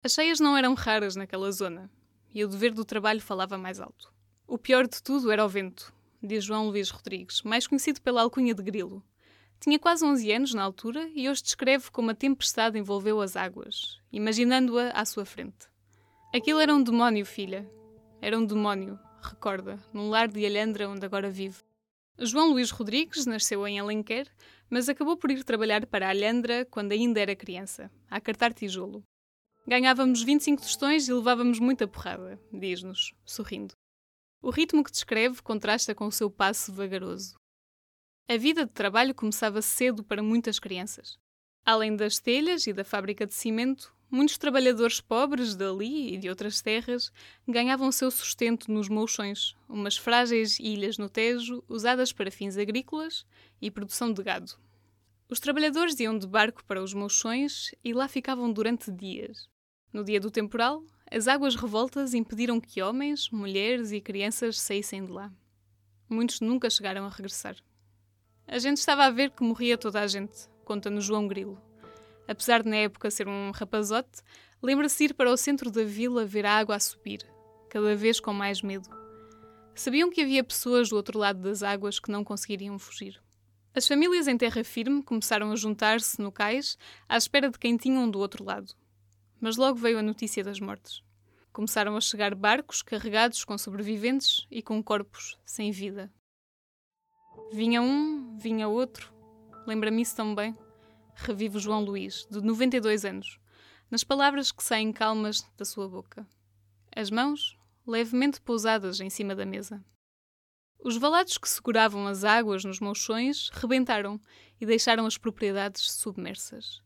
As 0.00 0.12
cheias 0.12 0.38
não 0.38 0.56
eram 0.56 0.74
raras 0.74 1.16
naquela 1.16 1.50
zona, 1.50 1.90
e 2.34 2.44
o 2.44 2.48
dever 2.48 2.72
do 2.72 2.84
trabalho 2.84 3.20
falava 3.20 3.58
mais 3.58 3.80
alto. 3.80 4.12
O 4.46 4.58
pior 4.58 4.86
de 4.86 5.02
tudo 5.02 5.30
era 5.30 5.44
o 5.44 5.48
vento. 5.48 5.92
diz 6.22 6.44
João 6.44 6.68
Luís 6.68 6.90
Rodrigues, 6.90 7.42
mais 7.42 7.66
conhecido 7.66 8.00
pela 8.00 8.22
alcunha 8.22 8.54
de 8.54 8.62
Grilo. 8.62 9.02
Tinha 9.60 9.78
quase 9.78 10.04
11 10.04 10.32
anos 10.32 10.54
na 10.54 10.62
altura 10.62 11.08
e 11.14 11.28
hoje 11.28 11.42
descreve 11.42 11.90
como 11.90 12.10
a 12.10 12.14
tempestade 12.14 12.78
envolveu 12.78 13.20
as 13.20 13.36
águas, 13.36 14.00
imaginando-a 14.12 14.90
à 14.90 15.04
sua 15.04 15.24
frente. 15.24 15.68
Aquilo 16.34 16.60
era 16.60 16.74
um 16.74 16.82
demónio, 16.82 17.24
filha. 17.24 17.70
Era 18.20 18.38
um 18.38 18.44
demónio, 18.44 18.98
recorda, 19.20 19.78
num 19.92 20.08
lar 20.08 20.28
de 20.28 20.44
Alhandra 20.44 20.88
onde 20.88 21.04
agora 21.06 21.30
vive. 21.30 21.58
João 22.18 22.50
Luís 22.50 22.70
Rodrigues 22.70 23.26
nasceu 23.26 23.66
em 23.66 23.78
Alenquer, 23.78 24.26
mas 24.68 24.88
acabou 24.88 25.16
por 25.16 25.30
ir 25.30 25.44
trabalhar 25.44 25.86
para 25.86 26.08
Alhandra 26.08 26.64
quando 26.64 26.92
ainda 26.92 27.20
era 27.20 27.36
criança, 27.36 27.90
a 28.10 28.20
cartar 28.20 28.52
tijolo. 28.52 29.04
Ganhávamos 29.64 30.22
25 30.24 30.60
tostões 30.60 31.06
e 31.06 31.12
levávamos 31.12 31.60
muita 31.60 31.86
porrada, 31.86 32.40
diz-nos, 32.52 33.14
sorrindo. 33.24 33.74
O 34.42 34.50
ritmo 34.50 34.82
que 34.82 34.90
descreve 34.90 35.40
contrasta 35.40 35.94
com 35.94 36.06
o 36.06 36.12
seu 36.12 36.28
passo 36.28 36.72
vagaroso. 36.72 37.36
A 38.28 38.36
vida 38.36 38.66
de 38.66 38.72
trabalho 38.72 39.14
começava 39.14 39.62
cedo 39.62 40.02
para 40.02 40.20
muitas 40.20 40.58
crianças. 40.58 41.16
Além 41.64 41.94
das 41.94 42.18
telhas 42.18 42.66
e 42.66 42.72
da 42.72 42.82
fábrica 42.82 43.24
de 43.24 43.34
cimento, 43.34 43.94
muitos 44.10 44.36
trabalhadores 44.36 45.00
pobres 45.00 45.54
dali 45.54 46.14
e 46.14 46.18
de 46.18 46.28
outras 46.28 46.60
terras 46.60 47.12
ganhavam 47.46 47.92
seu 47.92 48.10
sustento 48.10 48.68
nos 48.68 48.88
mouchões, 48.88 49.54
umas 49.68 49.96
frágeis 49.96 50.58
ilhas 50.58 50.98
no 50.98 51.08
Tejo 51.08 51.62
usadas 51.68 52.12
para 52.12 52.32
fins 52.32 52.56
agrícolas 52.56 53.24
e 53.60 53.70
produção 53.70 54.12
de 54.12 54.24
gado. 54.24 54.58
Os 55.28 55.38
trabalhadores 55.38 56.00
iam 56.00 56.18
de 56.18 56.26
barco 56.26 56.64
para 56.64 56.82
os 56.82 56.92
mouchões 56.92 57.70
e 57.84 57.94
lá 57.94 58.08
ficavam 58.08 58.52
durante 58.52 58.90
dias. 58.90 59.51
No 59.92 60.02
dia 60.02 60.18
do 60.18 60.30
temporal, 60.30 60.82
as 61.10 61.28
águas 61.28 61.54
revoltas 61.54 62.14
impediram 62.14 62.58
que 62.58 62.80
homens, 62.80 63.28
mulheres 63.28 63.92
e 63.92 64.00
crianças 64.00 64.58
saíssem 64.58 65.04
de 65.04 65.12
lá. 65.12 65.30
Muitos 66.08 66.40
nunca 66.40 66.70
chegaram 66.70 67.04
a 67.04 67.10
regressar. 67.10 67.56
A 68.48 68.58
gente 68.58 68.78
estava 68.78 69.04
a 69.04 69.10
ver 69.10 69.30
que 69.32 69.44
morria 69.44 69.76
toda 69.76 70.00
a 70.00 70.06
gente, 70.06 70.48
conta-nos 70.64 71.04
João 71.04 71.28
Grilo. 71.28 71.60
Apesar 72.26 72.62
de 72.62 72.70
na 72.70 72.76
época 72.76 73.10
ser 73.10 73.28
um 73.28 73.50
rapazote, 73.50 74.22
lembra-se 74.62 75.04
ir 75.04 75.12
para 75.12 75.30
o 75.30 75.36
centro 75.36 75.70
da 75.70 75.84
vila 75.84 76.24
ver 76.24 76.46
a 76.46 76.56
água 76.56 76.76
a 76.76 76.80
subir, 76.80 77.20
cada 77.68 77.94
vez 77.94 78.18
com 78.18 78.32
mais 78.32 78.62
medo. 78.62 78.88
Sabiam 79.74 80.08
que 80.08 80.22
havia 80.22 80.42
pessoas 80.42 80.88
do 80.88 80.96
outro 80.96 81.18
lado 81.18 81.42
das 81.42 81.62
águas 81.62 82.00
que 82.00 82.10
não 82.10 82.24
conseguiriam 82.24 82.78
fugir. 82.78 83.20
As 83.74 83.86
famílias 83.86 84.26
em 84.26 84.38
terra 84.38 84.64
firme 84.64 85.02
começaram 85.02 85.52
a 85.52 85.56
juntar-se 85.56 86.18
no 86.18 86.32
cais 86.32 86.78
à 87.06 87.18
espera 87.18 87.50
de 87.50 87.58
quem 87.58 87.76
tinham 87.76 88.10
do 88.10 88.18
outro 88.18 88.42
lado 88.42 88.74
mas 89.42 89.56
logo 89.56 89.76
veio 89.76 89.98
a 89.98 90.02
notícia 90.02 90.44
das 90.44 90.60
mortes. 90.60 91.02
Começaram 91.52 91.96
a 91.96 92.00
chegar 92.00 92.32
barcos 92.32 92.80
carregados 92.80 93.44
com 93.44 93.58
sobreviventes 93.58 94.46
e 94.48 94.62
com 94.62 94.80
corpos 94.80 95.36
sem 95.44 95.72
vida. 95.72 96.10
Vinha 97.52 97.82
um, 97.82 98.38
vinha 98.38 98.68
outro. 98.68 99.12
Lembra-me 99.66 100.00
isso 100.00 100.14
tão 100.14 100.32
bem? 100.32 100.56
Revive 101.16 101.58
João 101.58 101.82
Luís, 101.82 102.24
de 102.30 102.40
92 102.40 103.04
anos, 103.04 103.40
nas 103.90 104.04
palavras 104.04 104.52
que 104.52 104.62
saem 104.62 104.92
calmas 104.92 105.42
da 105.58 105.64
sua 105.64 105.88
boca. 105.88 106.24
As 106.94 107.10
mãos 107.10 107.58
levemente 107.84 108.40
pousadas 108.40 109.00
em 109.00 109.10
cima 109.10 109.34
da 109.34 109.44
mesa. 109.44 109.84
Os 110.78 110.96
valados 110.96 111.36
que 111.36 111.48
seguravam 111.48 112.06
as 112.06 112.22
águas 112.22 112.64
nos 112.64 112.78
mouchões 112.78 113.50
rebentaram 113.52 114.20
e 114.60 114.64
deixaram 114.64 115.04
as 115.04 115.18
propriedades 115.18 115.90
submersas. 115.90 116.80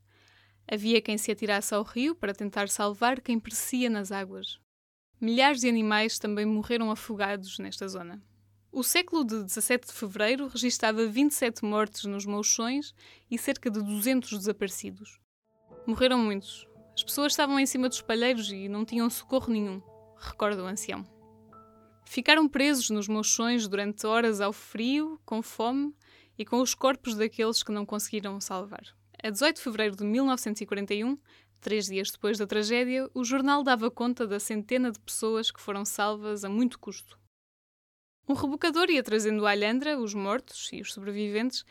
Havia 0.70 1.00
quem 1.00 1.16
se 1.16 1.30
atirasse 1.30 1.74
ao 1.74 1.82
rio 1.82 2.14
para 2.14 2.34
tentar 2.34 2.68
salvar 2.68 3.20
quem 3.20 3.38
perecia 3.38 3.88
nas 3.88 4.10
águas. 4.10 4.58
Milhares 5.20 5.60
de 5.60 5.68
animais 5.68 6.18
também 6.18 6.44
morreram 6.44 6.90
afogados 6.90 7.58
nesta 7.58 7.86
zona. 7.86 8.22
O 8.72 8.82
século 8.82 9.24
de 9.24 9.42
17 9.44 9.86
de 9.86 9.92
fevereiro 9.92 10.48
registava 10.48 11.06
27 11.06 11.64
mortes 11.64 12.04
nos 12.04 12.26
mouchões 12.26 12.94
e 13.30 13.38
cerca 13.38 13.70
de 13.70 13.80
200 13.80 14.30
desaparecidos. 14.38 15.18
Morreram 15.86 16.18
muitos. 16.18 16.66
As 16.94 17.02
pessoas 17.02 17.32
estavam 17.32 17.60
em 17.60 17.66
cima 17.66 17.88
dos 17.88 18.02
palheiros 18.02 18.50
e 18.50 18.68
não 18.68 18.84
tinham 18.84 19.08
socorro 19.08 19.52
nenhum, 19.52 19.80
recorda 20.18 20.62
o 20.62 20.66
ancião. 20.66 21.06
Ficaram 22.04 22.48
presos 22.48 22.88
nos 22.88 23.06
mouchões 23.06 23.68
durante 23.68 24.06
horas 24.06 24.40
ao 24.40 24.52
frio, 24.52 25.20
com 25.24 25.42
fome 25.42 25.94
e 26.38 26.44
com 26.44 26.60
os 26.60 26.74
corpos 26.74 27.14
daqueles 27.14 27.62
que 27.62 27.72
não 27.72 27.84
conseguiram 27.84 28.40
salvar. 28.40 28.95
A 29.22 29.30
18 29.30 29.56
de 29.56 29.62
fevereiro 29.62 29.96
de 29.96 30.04
1941, 30.04 31.18
três 31.60 31.86
dias 31.86 32.10
depois 32.10 32.38
da 32.38 32.46
tragédia, 32.46 33.08
o 33.14 33.24
jornal 33.24 33.62
dava 33.62 33.90
conta 33.90 34.26
da 34.26 34.38
centena 34.38 34.92
de 34.92 35.00
pessoas 35.00 35.50
que 35.50 35.60
foram 35.60 35.84
salvas 35.84 36.44
a 36.44 36.48
muito 36.48 36.78
custo. 36.78 37.18
Um 38.28 38.34
rebocador 38.34 38.90
ia 38.90 39.02
trazendo 39.02 39.46
à 39.46 39.52
Alhandra 39.52 39.98
os 39.98 40.12
mortos 40.12 40.68
e 40.72 40.80
os 40.80 40.92
sobreviventes 40.92 41.64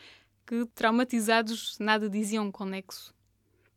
que, 0.46 0.66
traumatizados, 0.74 1.78
nada 1.78 2.08
diziam 2.08 2.50
conexo. 2.50 3.14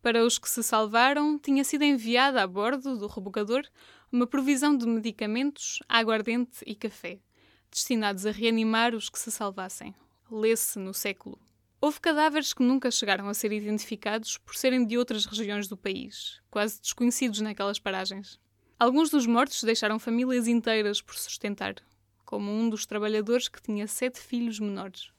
Para 0.02 0.24
os 0.24 0.38
que 0.38 0.48
se 0.48 0.62
salvaram, 0.62 1.38
tinha 1.38 1.62
sido 1.62 1.84
enviada 1.84 2.42
a 2.42 2.46
bordo 2.46 2.96
do 2.96 3.06
rebocador 3.06 3.62
uma 4.10 4.26
provisão 4.26 4.76
de 4.76 4.86
medicamentos, 4.86 5.78
aguardente 5.88 6.64
e 6.66 6.74
café, 6.74 7.20
destinados 7.70 8.26
a 8.26 8.30
reanimar 8.30 8.94
os 8.94 9.08
que 9.08 9.18
se 9.18 9.30
salvassem. 9.30 9.94
Lê-se 10.30 10.78
no 10.78 10.94
século. 10.94 11.38
Houve 11.82 11.98
cadáveres 11.98 12.52
que 12.52 12.62
nunca 12.62 12.90
chegaram 12.90 13.26
a 13.26 13.32
ser 13.32 13.52
identificados 13.52 14.36
por 14.36 14.54
serem 14.54 14.84
de 14.84 14.98
outras 14.98 15.24
regiões 15.24 15.66
do 15.66 15.78
país, 15.78 16.38
quase 16.50 16.78
desconhecidos 16.78 17.40
naquelas 17.40 17.78
paragens. 17.78 18.38
Alguns 18.78 19.08
dos 19.08 19.26
mortos 19.26 19.62
deixaram 19.64 19.98
famílias 19.98 20.46
inteiras 20.46 21.00
por 21.00 21.14
sustentar, 21.14 21.76
como 22.22 22.52
um 22.52 22.68
dos 22.68 22.84
trabalhadores 22.84 23.48
que 23.48 23.62
tinha 23.62 23.88
sete 23.88 24.20
filhos 24.20 24.60
menores. 24.60 25.10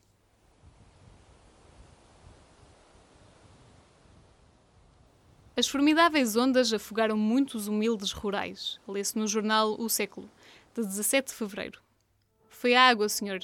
As 5.58 5.68
formidáveis 5.68 6.36
ondas 6.36 6.72
afogaram 6.72 7.18
muitos 7.18 7.68
humildes 7.68 8.12
rurais, 8.12 8.80
lê-se 8.88 9.18
no 9.18 9.26
jornal 9.26 9.76
O 9.80 9.90
Século, 9.90 10.30
de 10.76 10.84
17 10.84 11.30
de 11.30 11.34
fevereiro. 11.34 11.82
Foi 12.50 12.76
a 12.76 12.88
água, 12.88 13.10
senhor. 13.10 13.40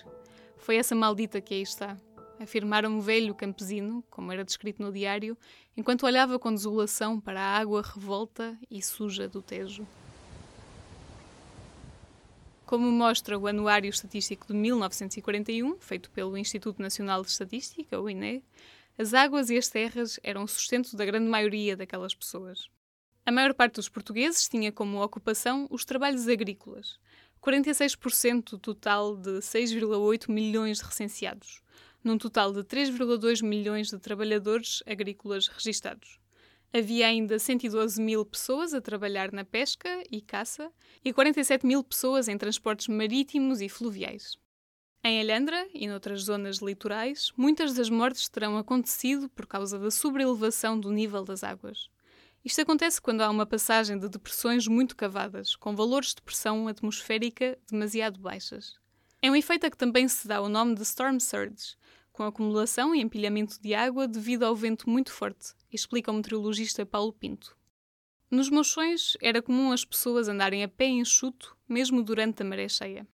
Foi 0.56 0.76
essa 0.76 0.94
maldita 0.94 1.42
que 1.42 1.56
aí 1.56 1.64
está 1.64 1.98
afirmara 2.40 2.90
um 2.90 3.00
velho 3.00 3.34
campesino, 3.34 4.04
como 4.10 4.32
era 4.32 4.44
descrito 4.44 4.82
no 4.82 4.92
diário, 4.92 5.38
enquanto 5.76 6.06
olhava 6.06 6.38
com 6.38 6.54
desolação 6.54 7.20
para 7.20 7.42
a 7.42 7.58
água 7.58 7.82
revolta 7.82 8.58
e 8.70 8.82
suja 8.82 9.28
do 9.28 9.42
Tejo. 9.42 9.88
Como 12.66 12.92
mostra 12.92 13.38
o 13.38 13.48
Anuário 13.48 13.90
Estatístico 13.90 14.48
de 14.48 14.54
1941, 14.54 15.80
feito 15.80 16.12
pelo 16.12 16.38
Instituto 16.38 16.82
Nacional 16.82 17.22
de 17.22 17.30
Estatística, 17.30 18.00
o 18.00 18.10
INE, 18.10 18.44
as 18.98 19.14
águas 19.14 19.50
e 19.50 19.58
as 19.58 19.70
terras 19.70 20.20
eram 20.24 20.44
o 20.44 20.48
sustento 20.48 20.96
da 20.98 21.06
grande 21.06 21.30
maioria 21.30 21.78
daquelas 21.78 22.14
pessoas. 22.14 22.70
A 23.26 23.32
maior 23.32 23.54
parte 23.54 23.76
dos 23.76 23.90
portugueses 23.90 24.50
tinha 24.50 24.72
como 24.72 25.02
ocupação 25.02 25.68
os 25.70 25.86
trabalhos 25.86 26.28
agrícolas, 26.28 27.00
46% 27.42 28.60
total 28.60 29.16
de 29.16 29.40
6,8 29.40 30.30
milhões 30.30 30.80
de 30.80 30.84
recenseados 30.84 31.62
num 32.08 32.18
total 32.18 32.54
de 32.54 32.64
3,2 32.64 33.44
milhões 33.44 33.90
de 33.90 34.00
trabalhadores 34.00 34.82
agrícolas 34.88 35.48
registados. 35.48 36.18
Havia 36.74 37.08
ainda 37.08 37.38
112 37.38 38.02
mil 38.02 38.26
pessoas 38.26 38.74
a 38.74 38.80
trabalhar 38.80 39.32
na 39.34 39.44
pesca 39.44 39.90
e 40.10 40.22
caça 40.22 40.72
e 41.04 41.12
47 41.12 41.66
mil 41.66 41.84
pessoas 41.84 42.30
em 42.30 42.38
transportes 42.38 42.88
marítimos 42.88 43.62
e 43.62 43.68
fluviais. 43.68 44.38
Em 45.04 45.22
Alhandra 45.22 45.68
e 45.74 45.88
noutras 45.88 46.24
zonas 46.24 46.58
litorais, 46.58 47.32
muitas 47.36 47.74
das 47.74 47.90
mortes 47.90 48.30
terão 48.30 48.58
acontecido 48.58 49.30
por 49.30 49.46
causa 49.46 49.78
da 49.78 49.92
sobrelevação 49.92 50.80
do 50.80 50.92
nível 50.92 51.24
das 51.24 51.44
águas. 51.44 51.90
Isto 52.44 52.62
acontece 52.62 53.02
quando 53.02 53.22
há 53.22 53.30
uma 53.30 53.46
passagem 53.46 54.00
de 54.00 54.08
depressões 54.08 54.66
muito 54.68 54.96
cavadas, 54.96 55.56
com 55.58 55.76
valores 55.76 56.14
de 56.14 56.22
pressão 56.22 56.68
atmosférica 56.70 57.58
demasiado 57.70 58.20
baixas. 58.20 58.76
É 59.22 59.32
um 59.32 59.36
efeito 59.36 59.66
a 59.66 59.72
que 59.72 59.78
também 59.78 60.08
se 60.08 60.28
dá 60.28 60.40
o 60.40 60.48
nome 60.48 60.76
de 60.76 60.84
storm 60.84 61.20
surge, 61.20 61.76
com 62.18 62.24
acumulação 62.24 62.96
e 62.96 63.00
empilhamento 63.00 63.62
de 63.62 63.76
água 63.76 64.08
devido 64.08 64.42
ao 64.42 64.56
vento 64.56 64.90
muito 64.90 65.12
forte, 65.12 65.54
explica 65.72 66.10
o 66.10 66.16
meteorologista 66.16 66.84
Paulo 66.84 67.14
Pinto. 67.14 67.56
Nos 68.32 68.50
mochões 68.50 69.16
era 69.22 69.40
comum 69.40 69.72
as 69.72 69.86
pessoas 69.86 70.28
andarem 70.28 70.64
a 70.64 70.68
pé 70.68 70.88
enxuto, 70.88 71.56
mesmo 71.70 72.02
durante 72.02 72.42
a 72.42 72.46
maré 72.46 72.68
cheia. 72.68 73.08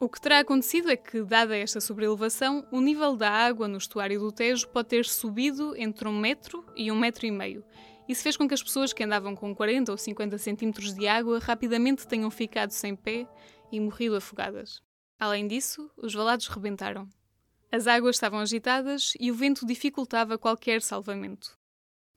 O 0.00 0.08
que 0.08 0.18
terá 0.18 0.38
acontecido 0.38 0.90
é 0.90 0.96
que, 0.96 1.22
dada 1.22 1.54
esta 1.54 1.78
sobrelevação, 1.78 2.66
o 2.72 2.80
nível 2.80 3.16
da 3.16 3.28
água 3.30 3.68
no 3.68 3.76
estuário 3.76 4.18
do 4.18 4.32
Tejo 4.32 4.66
pode 4.68 4.88
ter 4.88 5.04
subido 5.04 5.76
entre 5.76 6.08
um 6.08 6.18
metro 6.18 6.64
e 6.74 6.90
um 6.90 6.98
metro 6.98 7.26
e 7.26 7.30
meio. 7.30 7.62
Isso 8.08 8.22
fez 8.22 8.34
com 8.34 8.48
que 8.48 8.54
as 8.54 8.62
pessoas 8.62 8.94
que 8.94 9.04
andavam 9.04 9.36
com 9.36 9.54
40 9.54 9.92
ou 9.92 9.98
50 9.98 10.38
centímetros 10.38 10.94
de 10.94 11.06
água 11.06 11.38
rapidamente 11.38 12.06
tenham 12.08 12.30
ficado 12.30 12.70
sem 12.70 12.96
pé 12.96 13.28
e 13.70 13.78
morrido 13.78 14.16
afogadas. 14.16 14.82
Além 15.18 15.46
disso, 15.46 15.90
os 15.98 16.14
valados 16.14 16.48
rebentaram. 16.48 17.06
As 17.74 17.86
águas 17.86 18.16
estavam 18.16 18.40
agitadas 18.40 19.14
e 19.18 19.30
o 19.30 19.34
vento 19.34 19.64
dificultava 19.64 20.36
qualquer 20.36 20.82
salvamento. 20.82 21.56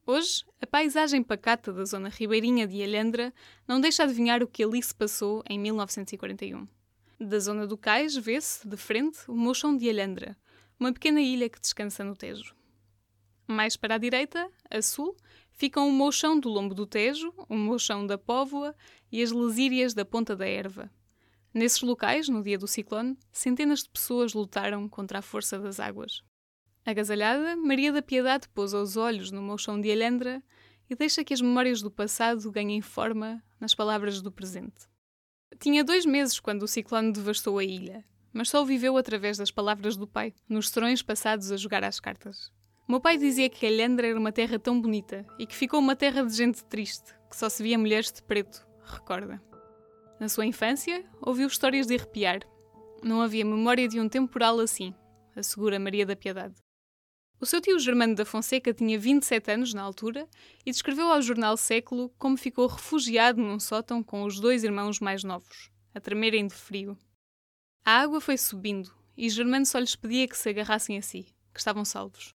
Hoje, 0.05 0.43
a 0.61 0.67
paisagem 0.67 1.23
pacata 1.23 1.71
da 1.71 1.85
zona 1.85 2.09
ribeirinha 2.09 2.67
de 2.67 2.83
Alhandra 2.83 3.33
não 3.65 3.79
deixa 3.79 4.03
adivinhar 4.03 4.43
o 4.43 4.49
que 4.49 4.65
ali 4.65 4.83
se 4.83 4.93
passou 4.93 5.41
em 5.49 5.57
1941. 5.57 6.67
Da 7.17 7.39
zona 7.39 7.65
do 7.65 7.77
cais 7.77 8.17
vê-se, 8.17 8.67
de 8.67 8.75
frente, 8.75 9.19
o 9.29 9.33
Mochão 9.33 9.77
de 9.77 9.89
Alhandra, 9.89 10.35
uma 10.77 10.91
pequena 10.91 11.21
ilha 11.21 11.47
que 11.47 11.61
descansa 11.61 12.03
no 12.03 12.17
Tejo. 12.17 12.53
Mais 13.47 13.77
para 13.77 13.95
a 13.95 13.97
direita, 13.97 14.51
a 14.69 14.81
sul, 14.81 15.15
ficam 15.53 15.87
o 15.87 15.91
Mochão 15.93 16.37
do 16.37 16.49
Lombo 16.49 16.75
do 16.75 16.85
Tejo, 16.85 17.33
o 17.47 17.55
Mochão 17.55 18.05
da 18.05 18.17
Póvoa 18.17 18.75
e 19.09 19.23
as 19.23 19.31
Lesírias 19.31 19.93
da 19.93 20.03
Ponta 20.03 20.35
da 20.35 20.45
Erva. 20.45 20.91
Nesses 21.55 21.81
locais, 21.81 22.27
no 22.27 22.43
dia 22.43 22.57
do 22.57 22.67
ciclone, 22.67 23.17
centenas 23.31 23.83
de 23.83 23.89
pessoas 23.89 24.33
lutaram 24.33 24.89
contra 24.89 25.19
a 25.19 25.21
força 25.21 25.57
das 25.57 25.79
águas. 25.79 26.21
Agasalhada, 26.85 27.55
Maria 27.55 27.93
da 27.93 28.01
Piedade 28.01 28.49
pousa 28.49 28.77
os 28.77 28.97
olhos 28.97 29.31
no 29.31 29.41
Mochão 29.41 29.79
de 29.79 29.89
Alhandra 29.89 30.43
e 30.89 30.95
deixa 30.95 31.23
que 31.23 31.33
as 31.33 31.39
memórias 31.39 31.81
do 31.81 31.89
passado 31.89 32.51
ganhem 32.51 32.81
forma 32.81 33.41
nas 33.57 33.73
palavras 33.73 34.21
do 34.21 34.33
presente. 34.33 34.85
Tinha 35.57 35.81
dois 35.81 36.05
meses 36.05 36.41
quando 36.41 36.63
o 36.63 36.67
ciclone 36.67 37.13
devastou 37.13 37.57
a 37.57 37.63
ilha, 37.63 38.03
mas 38.33 38.49
só 38.49 38.65
viveu 38.65 38.97
através 38.97 39.37
das 39.37 39.49
palavras 39.49 39.95
do 39.95 40.05
pai, 40.05 40.33
nos 40.49 40.67
serões 40.67 41.01
passados 41.01 41.53
a 41.53 41.55
jogar 41.55 41.85
às 41.85 42.01
cartas. 42.01 42.51
Meu 42.85 42.99
pai 42.99 43.17
dizia 43.17 43.49
que 43.49 43.65
Alhandra 43.65 44.07
era 44.07 44.19
uma 44.19 44.33
terra 44.33 44.59
tão 44.59 44.81
bonita 44.81 45.25
e 45.39 45.47
que 45.47 45.55
ficou 45.55 45.79
uma 45.79 45.95
terra 45.95 46.21
de 46.21 46.33
gente 46.35 46.65
triste, 46.65 47.15
que 47.29 47.37
só 47.37 47.47
se 47.47 47.63
via 47.63 47.79
mulheres 47.79 48.11
de 48.11 48.21
preto, 48.21 48.67
recorda. 48.83 49.41
Na 50.19 50.29
sua 50.29 50.45
infância, 50.45 51.05
ouviu 51.21 51.47
histórias 51.47 51.87
de 51.87 51.95
arrepiar. 51.95 52.39
Não 53.03 53.21
havia 53.21 53.43
memória 53.43 53.87
de 53.87 53.99
um 53.99 54.07
temporal 54.07 54.59
assim, 54.59 54.93
assegura 55.35 55.77
Maria 55.77 56.05
da 56.05 56.15
Piedade. 56.15 56.55
O 57.39 57.45
seu 57.45 57.59
tio 57.59 57.77
Germano 57.77 58.15
da 58.15 58.25
Fonseca 58.25 58.73
tinha 58.73 58.97
27 58.97 59.51
anos 59.51 59.73
na 59.73 59.81
altura 59.81 60.27
e 60.65 60.71
descreveu 60.71 61.11
ao 61.11 61.21
jornal 61.21 61.57
Século 61.57 62.09
como 62.17 62.37
ficou 62.37 62.65
refugiado 62.65 63.41
num 63.41 63.59
sótão 63.59 64.01
com 64.01 64.23
os 64.23 64.39
dois 64.39 64.63
irmãos 64.63 65.01
mais 65.01 65.21
novos, 65.23 65.69
a 65.93 65.99
tremerem 65.99 66.47
de 66.47 66.55
frio. 66.55 66.97
A 67.83 67.99
água 67.99 68.21
foi 68.21 68.37
subindo 68.37 68.91
e 69.17 69.29
Germano 69.29 69.65
só 69.65 69.79
lhes 69.79 69.95
pedia 69.97 70.27
que 70.27 70.37
se 70.37 70.49
agarrassem 70.49 70.97
a 70.97 71.01
si, 71.01 71.27
que 71.53 71.59
estavam 71.59 71.83
salvos. 71.83 72.33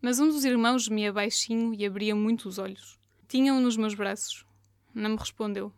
Mas 0.00 0.18
um 0.18 0.28
dos 0.28 0.44
irmãos 0.44 0.84
gemia 0.84 1.12
baixinho 1.12 1.74
e 1.74 1.84
abria 1.84 2.14
muito 2.16 2.48
os 2.48 2.58
olhos. 2.58 2.98
Tinha-o 3.28 3.60
nos 3.60 3.76
meus 3.76 3.94
braços. 3.94 4.44
Não 4.94 5.10
me 5.10 5.16
respondeu, 5.16 5.72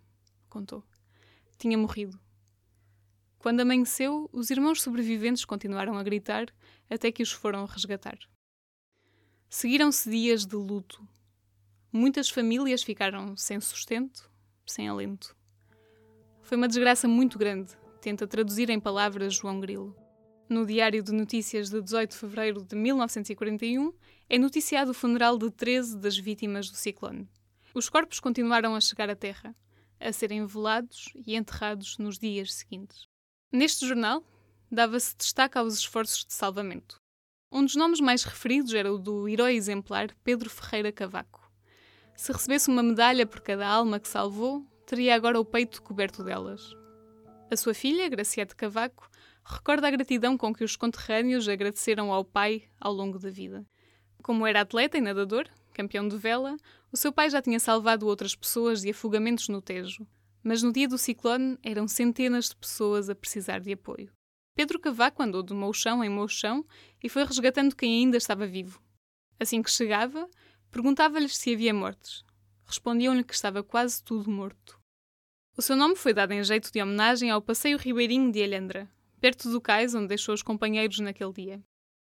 contou. 0.49 0.85
Tinha 1.59 1.79
morrido. 1.79 2.19
Quando 3.39 3.61
amanheceu, 3.61 4.29
os 4.33 4.51
irmãos 4.51 4.83
sobreviventes 4.83 5.45
continuaram 5.45 5.97
a 5.97 6.03
gritar 6.03 6.47
até 6.91 7.13
que 7.13 7.23
os 7.23 7.31
foram 7.31 7.65
resgatar. 7.65 8.19
Seguiram-se 9.49 10.11
dias 10.11 10.45
de 10.45 10.57
luto. 10.57 11.07
Muitas 11.93 12.29
famílias 12.29 12.83
ficaram 12.83 13.37
sem 13.37 13.61
sustento, 13.61 14.31
sem 14.67 14.89
alento. 14.89 15.37
Foi 16.43 16.57
uma 16.57 16.69
desgraça 16.69 17.09
muito 17.09 17.39
grande, 17.39 17.73
tenta 18.01 18.27
traduzir 18.27 18.69
em 18.69 18.81
palavras 18.81 19.35
João 19.35 19.61
Grilo. 19.61 19.97
No 20.49 20.67
Diário 20.67 21.03
de 21.03 21.13
Notícias 21.13 21.71
de 21.71 21.81
18 21.81 22.11
de 22.11 22.17
fevereiro 22.17 22.63
de 22.63 22.77
1941 22.77 23.93
é 24.29 24.39
noticiado 24.39 24.91
o 24.91 24.95
funeral 24.95 25.39
de 25.39 25.51
13 25.51 25.97
das 25.97 26.17
vítimas 26.19 26.71
do 26.71 26.77
ciclone. 26.77 27.29
Os 27.75 27.89
corpos 27.89 28.21
continuaram 28.21 28.75
a 28.75 28.81
chegar 28.81 29.11
à 29.11 29.17
Terra, 29.17 29.57
a 30.01 30.13
serem 30.13 30.47
velados 30.47 31.13
e 31.27 31.37
enterrados 31.37 31.99
nos 31.99 32.19
dias 32.19 32.55
seguintes. 32.55 33.07
Neste 33.53 33.87
jornal, 33.87 34.25
dava-se 34.71 35.17
destaque 35.17 35.59
aos 35.59 35.75
esforços 35.75 36.25
de 36.25 36.35
salvamento. 36.35 37.01
Um 37.51 37.65
dos 37.65 37.77
nomes 37.77 38.01
mais 38.01 38.25
referidos 38.25 38.75
era 38.75 38.93
o 38.93 38.99
do 38.99 39.29
herói 39.29 39.55
exemplar 39.55 40.09
Pedro 40.25 40.51
Ferreira 40.51 40.93
Cavaco. 40.93 41.51
Se 42.17 42.33
recebesse 42.33 42.69
uma 42.69 42.83
medalha 42.83 43.27
por 43.27 43.41
cada 43.41 43.67
alma 43.67 44.01
que 44.01 44.09
salvou, 44.09 44.67
teria 44.87 45.15
agora 45.15 45.39
o 45.39 45.45
peito 45.45 45.83
coberto 45.83 46.25
delas. 46.25 46.75
A 47.51 47.57
sua 47.57 47.75
filha, 47.75 48.09
Graciete 48.09 48.57
Cavaco, 48.57 49.09
recorda 49.45 49.87
a 49.87 49.91
gratidão 49.91 50.37
com 50.37 50.53
que 50.53 50.65
os 50.65 50.77
conterrâneos 50.77 51.49
agradeceram 51.49 52.13
ao 52.13 52.25
pai 52.25 52.65
ao 52.81 52.93
longo 52.93 53.19
da 53.19 53.31
vida. 53.31 53.65
Como 54.23 54.47
era 54.47 54.63
atleta 54.63 54.99
e 54.99 55.01
nadador, 55.01 55.47
campeão 55.77 56.09
de 56.09 56.17
vela, 56.17 56.57
o 56.91 56.97
seu 56.97 57.13
pai 57.13 57.29
já 57.29 57.43
tinha 57.43 57.61
salvado 57.61 58.07
outras 58.07 58.35
pessoas 58.35 58.81
de 58.81 58.91
afogamentos 58.91 59.49
no 59.49 59.61
Tejo. 59.61 60.07
Mas 60.43 60.63
no 60.63 60.73
dia 60.73 60.89
do 60.89 60.97
ciclone 60.97 61.59
eram 61.63 61.87
centenas 61.87 62.49
de 62.49 62.57
pessoas 62.57 63.11
a 63.11 63.15
precisar 63.15 63.59
de 63.61 63.73
apoio. 63.73 64.11
Pedro 64.55 64.81
Cavaco 64.81 65.23
andou 65.23 65.43
de 65.43 65.53
mouchão 65.53 66.03
em 66.03 66.09
mouchão 66.09 66.65
e 67.03 67.11
foi 67.11 67.25
resgatando 67.25 67.77
quem 67.77 68.01
ainda 68.01 68.17
estava 68.17 68.47
vivo. 68.47 68.81
Assim 69.39 69.61
que 69.63 69.71
chegava, 69.71 70.27
perguntava-lhes 70.71 71.37
se 71.37 71.53
havia 71.53 71.75
mortes. 71.75 72.25
Respondiam-lhe 72.65 73.23
que 73.23 73.35
estava 73.35 73.63
quase 73.63 74.03
tudo 74.03 74.31
morto. 74.31 74.81
O 75.59 75.63
seu 75.63 75.77
nome 75.77 75.95
foi 75.95 76.15
dado 76.15 76.33
em 76.33 76.43
jeito 76.43 76.73
de 76.73 76.81
homenagem 76.81 77.31
ao 77.31 77.43
passeio 77.43 77.77
ribeirinho 77.77 78.33
de 78.33 78.43
Alhandra, 78.43 78.91
perto 79.21 79.51
do 79.51 79.61
cais 79.61 79.95
onde 79.95 80.09
deixou 80.09 80.35
os 80.35 80.43
companheiros 80.43 81.01
naquele 81.01 81.33
dia. 81.33 81.63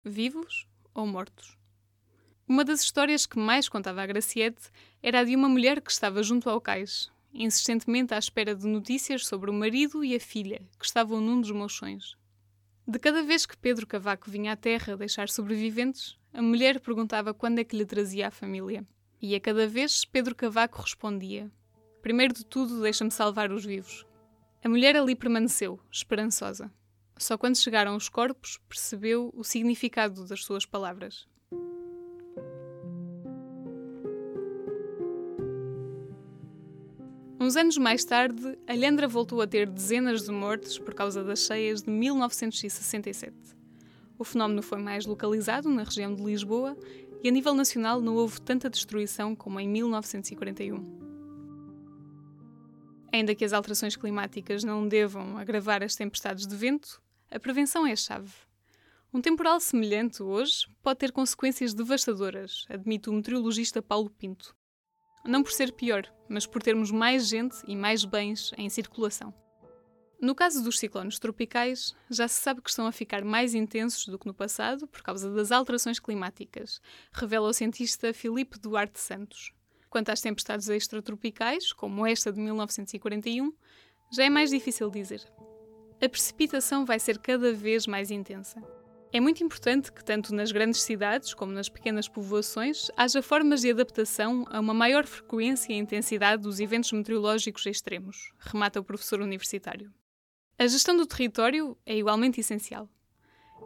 Vivos 0.03 0.67
ou 0.93 1.07
mortos? 1.07 1.57
Uma 2.47 2.63
das 2.63 2.81
histórias 2.81 3.25
que 3.25 3.39
mais 3.39 3.67
contava 3.67 4.03
a 4.03 4.05
Graciete 4.05 4.69
era 5.01 5.21
a 5.21 5.23
de 5.23 5.35
uma 5.35 5.49
mulher 5.49 5.81
que 5.81 5.91
estava 5.91 6.21
junto 6.21 6.47
ao 6.47 6.61
cais, 6.61 7.11
insistentemente 7.33 8.13
à 8.13 8.19
espera 8.19 8.53
de 8.53 8.67
notícias 8.67 9.25
sobre 9.25 9.49
o 9.49 9.53
marido 9.53 10.03
e 10.05 10.15
a 10.15 10.19
filha, 10.19 10.61
que 10.79 10.85
estavam 10.85 11.19
num 11.19 11.41
dos 11.41 11.49
mochões. 11.49 12.15
De 12.87 12.99
cada 12.99 13.23
vez 13.23 13.47
que 13.47 13.57
Pedro 13.57 13.87
Cavaco 13.87 14.29
vinha 14.29 14.51
à 14.51 14.55
terra 14.55 14.95
deixar 14.95 15.27
sobreviventes, 15.27 16.19
a 16.31 16.39
mulher 16.39 16.79
perguntava 16.79 17.33
quando 17.33 17.57
é 17.57 17.63
que 17.63 17.75
lhe 17.75 17.85
trazia 17.85 18.27
a 18.27 18.31
família. 18.31 18.85
E 19.19 19.33
a 19.33 19.39
cada 19.39 19.67
vez 19.67 20.05
Pedro 20.05 20.35
Cavaco 20.35 20.83
respondia: 20.83 21.51
Primeiro 22.03 22.31
de 22.31 22.45
tudo, 22.45 22.79
deixa-me 22.79 23.09
salvar 23.09 23.51
os 23.51 23.65
vivos. 23.65 24.05
A 24.63 24.69
mulher 24.69 24.95
ali 24.95 25.15
permaneceu, 25.15 25.79
esperançosa. 25.91 26.71
Só 27.17 27.39
quando 27.39 27.57
chegaram 27.57 27.95
os 27.95 28.07
corpos 28.07 28.59
percebeu 28.69 29.33
o 29.35 29.43
significado 29.43 30.27
das 30.27 30.43
suas 30.43 30.63
palavras. 30.63 31.27
Uns 37.55 37.59
anos 37.59 37.77
mais 37.77 38.03
tarde, 38.03 38.59
Alhandra 38.67 39.07
voltou 39.07 39.41
a 39.41 39.47
ter 39.47 39.65
dezenas 39.65 40.25
de 40.25 40.29
mortes 40.29 40.77
por 40.77 40.93
causa 40.93 41.23
das 41.23 41.39
cheias 41.39 41.81
de 41.81 41.89
1967. 41.89 43.33
O 44.19 44.25
fenómeno 44.25 44.61
foi 44.61 44.77
mais 44.77 45.05
localizado 45.05 45.69
na 45.69 45.83
região 45.83 46.13
de 46.13 46.21
Lisboa 46.21 46.77
e 47.23 47.29
a 47.29 47.31
nível 47.31 47.53
nacional 47.53 48.01
não 48.01 48.15
houve 48.15 48.41
tanta 48.41 48.69
destruição 48.69 49.33
como 49.33 49.57
em 49.57 49.69
1941. 49.69 50.85
Ainda 53.13 53.33
que 53.33 53.45
as 53.45 53.53
alterações 53.53 53.95
climáticas 53.95 54.65
não 54.65 54.85
devam 54.85 55.37
agravar 55.37 55.81
as 55.81 55.95
tempestades 55.95 56.45
de 56.45 56.57
vento, 56.57 57.01
a 57.31 57.39
prevenção 57.39 57.87
é 57.87 57.93
a 57.93 57.95
chave. 57.95 58.33
Um 59.13 59.21
temporal 59.21 59.61
semelhante 59.61 60.21
hoje 60.21 60.67
pode 60.83 60.99
ter 60.99 61.13
consequências 61.13 61.73
devastadoras, 61.73 62.65
admite 62.67 63.09
o 63.09 63.13
meteorologista 63.13 63.81
Paulo 63.81 64.09
Pinto 64.09 64.53
não 65.25 65.43
por 65.43 65.51
ser 65.51 65.71
pior, 65.73 66.11
mas 66.29 66.45
por 66.45 66.61
termos 66.61 66.91
mais 66.91 67.27
gente 67.27 67.57
e 67.67 67.75
mais 67.75 68.05
bens 68.05 68.51
em 68.57 68.69
circulação. 68.69 69.33
No 70.21 70.33
caso 70.33 70.63
dos 70.63 70.79
ciclones 70.79 71.19
tropicais, 71.19 71.95
já 72.09 72.27
se 72.27 72.41
sabe 72.41 72.61
que 72.61 72.69
estão 72.69 72.87
a 72.87 72.91
ficar 72.91 73.23
mais 73.23 73.53
intensos 73.53 74.07
do 74.07 74.17
que 74.17 74.25
no 74.25 74.33
passado 74.33 74.87
por 74.87 75.01
causa 75.01 75.29
das 75.29 75.51
alterações 75.51 75.99
climáticas, 75.99 76.81
revela 77.11 77.49
o 77.49 77.53
cientista 77.53 78.13
Filipe 78.13 78.57
Duarte 78.57 78.99
Santos. 78.99 79.53
Quanto 79.89 80.09
às 80.09 80.21
tempestades 80.21 80.67
extratropicais, 80.69 81.73
como 81.73 82.05
esta 82.05 82.31
de 82.31 82.39
1941, 82.39 83.53
já 84.11 84.23
é 84.23 84.29
mais 84.29 84.49
difícil 84.49 84.89
dizer. 84.89 85.21
A 86.01 86.09
precipitação 86.09 86.85
vai 86.85 86.99
ser 86.99 87.17
cada 87.19 87.53
vez 87.53 87.85
mais 87.85 88.11
intensa. 88.11 88.61
É 89.15 89.19
muito 89.21 89.41
importante 89.41 89.93
que, 89.93 90.03
tanto 90.03 90.35
nas 90.35 90.51
grandes 90.51 90.81
cidades 90.81 91.33
como 91.33 91.53
nas 91.53 91.69
pequenas 91.69 92.05
povoações, 92.05 92.91
haja 92.97 93.21
formas 93.21 93.61
de 93.61 93.71
adaptação 93.71 94.43
a 94.49 94.59
uma 94.59 94.73
maior 94.73 95.05
frequência 95.05 95.71
e 95.71 95.77
intensidade 95.77 96.43
dos 96.43 96.59
eventos 96.59 96.91
meteorológicos 96.91 97.65
extremos, 97.65 98.33
remata 98.37 98.77
o 98.77 98.83
professor 98.83 99.21
universitário. 99.21 99.89
A 100.59 100.67
gestão 100.67 100.97
do 100.97 101.05
território 101.05 101.77
é 101.85 101.95
igualmente 101.97 102.41
essencial. 102.41 102.89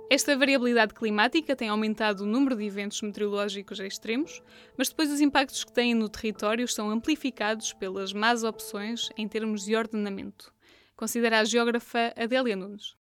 Esta 0.07 0.37
variabilidade 0.37 0.93
climática 0.93 1.55
tem 1.55 1.69
aumentado 1.69 2.25
o 2.25 2.27
número 2.27 2.55
de 2.55 2.65
eventos 2.65 3.01
meteorológicos 3.01 3.79
extremos, 3.79 4.43
mas 4.77 4.89
depois 4.89 5.09
os 5.11 5.19
impactos 5.19 5.63
que 5.63 5.73
têm 5.73 5.95
no 5.95 6.09
território 6.09 6.67
são 6.67 6.91
amplificados 6.91 7.73
pelas 7.73 8.13
más 8.13 8.43
opções 8.43 9.09
em 9.17 9.27
termos 9.27 9.65
de 9.65 9.75
ordenamento, 9.75 10.53
considera 10.95 11.39
a 11.39 11.43
geógrafa 11.43 12.13
Adélia 12.15 12.55
Nunes. 12.55 12.98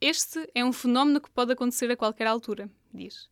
Este 0.00 0.46
é 0.54 0.62
um 0.62 0.74
fenómeno 0.74 1.20
que 1.20 1.30
pode 1.30 1.52
acontecer 1.52 1.90
a 1.90 1.96
qualquer 1.96 2.26
altura, 2.26 2.70
diz. 2.92 3.30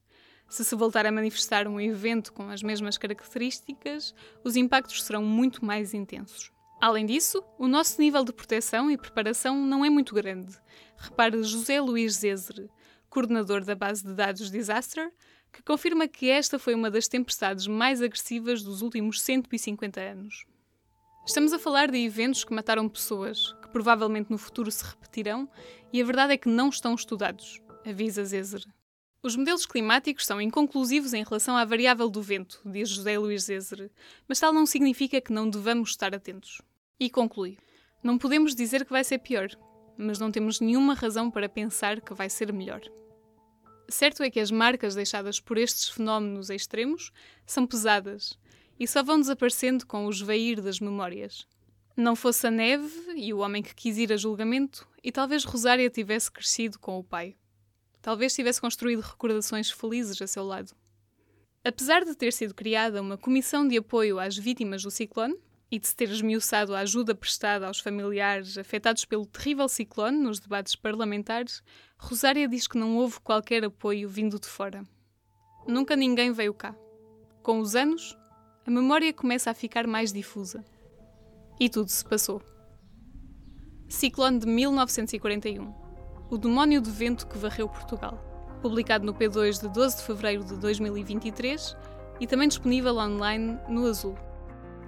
Se 0.48 0.64
se 0.64 0.74
voltar 0.74 1.04
a 1.04 1.12
manifestar 1.12 1.68
um 1.68 1.78
evento 1.78 2.32
com 2.32 2.48
as 2.48 2.62
mesmas 2.62 2.96
características, 2.96 4.14
os 4.42 4.56
impactos 4.56 5.02
serão 5.02 5.22
muito 5.22 5.62
mais 5.62 5.92
intensos. 5.92 6.50
Além 6.80 7.04
disso, 7.04 7.44
o 7.58 7.68
nosso 7.68 8.00
nível 8.00 8.24
de 8.24 8.32
proteção 8.32 8.90
e 8.90 8.96
preparação 8.96 9.60
não 9.60 9.84
é 9.84 9.90
muito 9.90 10.14
grande. 10.14 10.56
Repare 10.96 11.42
José 11.42 11.80
Luís 11.80 12.14
Zezere, 12.14 12.70
coordenador 13.10 13.62
da 13.62 13.74
base 13.74 14.02
de 14.02 14.14
dados 14.14 14.50
Disaster, 14.50 15.12
que 15.52 15.62
confirma 15.62 16.08
que 16.08 16.30
esta 16.30 16.58
foi 16.58 16.74
uma 16.74 16.90
das 16.90 17.08
tempestades 17.08 17.66
mais 17.66 18.00
agressivas 18.00 18.62
dos 18.62 18.80
últimos 18.80 19.20
150 19.20 20.00
anos. 20.00 20.46
Estamos 21.26 21.54
a 21.54 21.58
falar 21.58 21.90
de 21.90 21.96
eventos 21.96 22.44
que 22.44 22.52
mataram 22.52 22.86
pessoas, 22.86 23.54
que 23.62 23.68
provavelmente 23.68 24.30
no 24.30 24.36
futuro 24.36 24.70
se 24.70 24.84
repetirão, 24.84 25.48
e 25.94 26.02
a 26.02 26.04
verdade 26.04 26.32
é 26.32 26.36
que 26.36 26.48
não 26.48 26.70
estão 26.70 26.92
estudados, 26.92 27.62
avisa 27.86 28.24
Zezer. 28.24 28.64
Os 29.22 29.36
modelos 29.36 29.64
climáticos 29.64 30.26
são 30.26 30.40
inconclusivos 30.40 31.14
em 31.14 31.22
relação 31.22 31.56
à 31.56 31.64
variável 31.64 32.10
do 32.10 32.20
vento, 32.20 32.60
diz 32.66 32.88
José 32.88 33.16
Luís 33.16 33.44
Zezer, 33.44 33.92
mas 34.26 34.40
tal 34.40 34.52
não 34.52 34.66
significa 34.66 35.20
que 35.20 35.32
não 35.32 35.48
devamos 35.48 35.90
estar 35.90 36.12
atentos. 36.12 36.60
E 36.98 37.08
conclui: 37.08 37.58
Não 38.02 38.18
podemos 38.18 38.56
dizer 38.56 38.84
que 38.84 38.90
vai 38.90 39.04
ser 39.04 39.18
pior, 39.18 39.48
mas 39.96 40.18
não 40.18 40.32
temos 40.32 40.58
nenhuma 40.58 40.94
razão 40.94 41.30
para 41.30 41.48
pensar 41.48 42.00
que 42.00 42.12
vai 42.12 42.28
ser 42.28 42.52
melhor. 42.52 42.80
Certo 43.88 44.24
é 44.24 44.30
que 44.30 44.40
as 44.40 44.50
marcas 44.50 44.96
deixadas 44.96 45.38
por 45.38 45.56
estes 45.56 45.90
fenómenos 45.90 46.50
extremos 46.50 47.12
são 47.46 47.68
pesadas 47.68 48.36
e 48.80 48.88
só 48.88 49.00
vão 49.00 49.20
desaparecendo 49.20 49.86
com 49.86 50.06
o 50.06 50.10
esvair 50.10 50.60
das 50.60 50.80
memórias. 50.80 51.46
Não 51.96 52.16
fosse 52.16 52.44
a 52.44 52.50
neve 52.50 52.90
e 53.14 53.32
o 53.32 53.38
homem 53.38 53.62
que 53.62 53.72
quis 53.72 53.98
ir 53.98 54.12
a 54.12 54.16
julgamento, 54.16 54.84
e 55.02 55.12
talvez 55.12 55.44
Rosária 55.44 55.88
tivesse 55.88 56.28
crescido 56.28 56.76
com 56.76 56.98
o 56.98 57.04
pai. 57.04 57.36
Talvez 58.02 58.34
tivesse 58.34 58.60
construído 58.60 59.00
recordações 59.00 59.70
felizes 59.70 60.20
a 60.20 60.26
seu 60.26 60.44
lado. 60.44 60.74
Apesar 61.64 62.04
de 62.04 62.16
ter 62.16 62.32
sido 62.32 62.52
criada 62.52 63.00
uma 63.00 63.16
comissão 63.16 63.66
de 63.66 63.76
apoio 63.78 64.18
às 64.18 64.36
vítimas 64.36 64.82
do 64.82 64.90
ciclone 64.90 65.38
e 65.70 65.78
de 65.78 65.86
se 65.86 65.94
ter 65.94 66.10
esmiuçado 66.10 66.74
a 66.74 66.80
ajuda 66.80 67.14
prestada 67.14 67.68
aos 67.68 67.78
familiares 67.78 68.58
afetados 68.58 69.04
pelo 69.04 69.24
terrível 69.24 69.68
ciclone 69.68 70.18
nos 70.18 70.40
debates 70.40 70.74
parlamentares, 70.74 71.62
Rosária 71.96 72.48
diz 72.48 72.66
que 72.66 72.76
não 72.76 72.96
houve 72.96 73.20
qualquer 73.20 73.64
apoio 73.64 74.08
vindo 74.08 74.40
de 74.40 74.48
fora. 74.48 74.84
Nunca 75.66 75.94
ninguém 75.94 76.32
veio 76.32 76.52
cá. 76.52 76.74
Com 77.40 77.60
os 77.60 77.76
anos, 77.76 78.18
a 78.66 78.70
memória 78.70 79.12
começa 79.12 79.50
a 79.50 79.54
ficar 79.54 79.86
mais 79.86 80.12
difusa. 80.12 80.64
E 81.58 81.68
tudo 81.68 81.88
se 81.88 82.04
passou. 82.04 82.42
Ciclone 83.88 84.38
de 84.38 84.46
1941 84.46 85.84
o 86.30 86.38
Demónio 86.38 86.80
de 86.80 86.90
Vento 86.90 87.26
que 87.26 87.38
Varreu 87.38 87.68
Portugal, 87.68 88.18
publicado 88.60 89.04
no 89.04 89.14
P2 89.14 89.60
de 89.60 89.68
12 89.68 89.98
de 89.98 90.02
fevereiro 90.02 90.44
de 90.44 90.56
2023 90.56 91.76
e 92.18 92.26
também 92.26 92.48
disponível 92.48 92.96
online 92.96 93.58
no 93.68 93.86
Azul. 93.86 94.16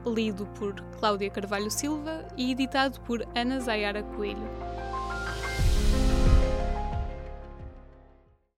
Lido 0.04 0.46
por 0.58 0.74
Cláudia 0.98 1.30
Carvalho 1.30 1.70
Silva 1.70 2.26
e 2.36 2.52
editado 2.52 3.00
por 3.00 3.24
Ana 3.34 3.60
Zayara 3.60 4.02
Coelho. 4.02 4.48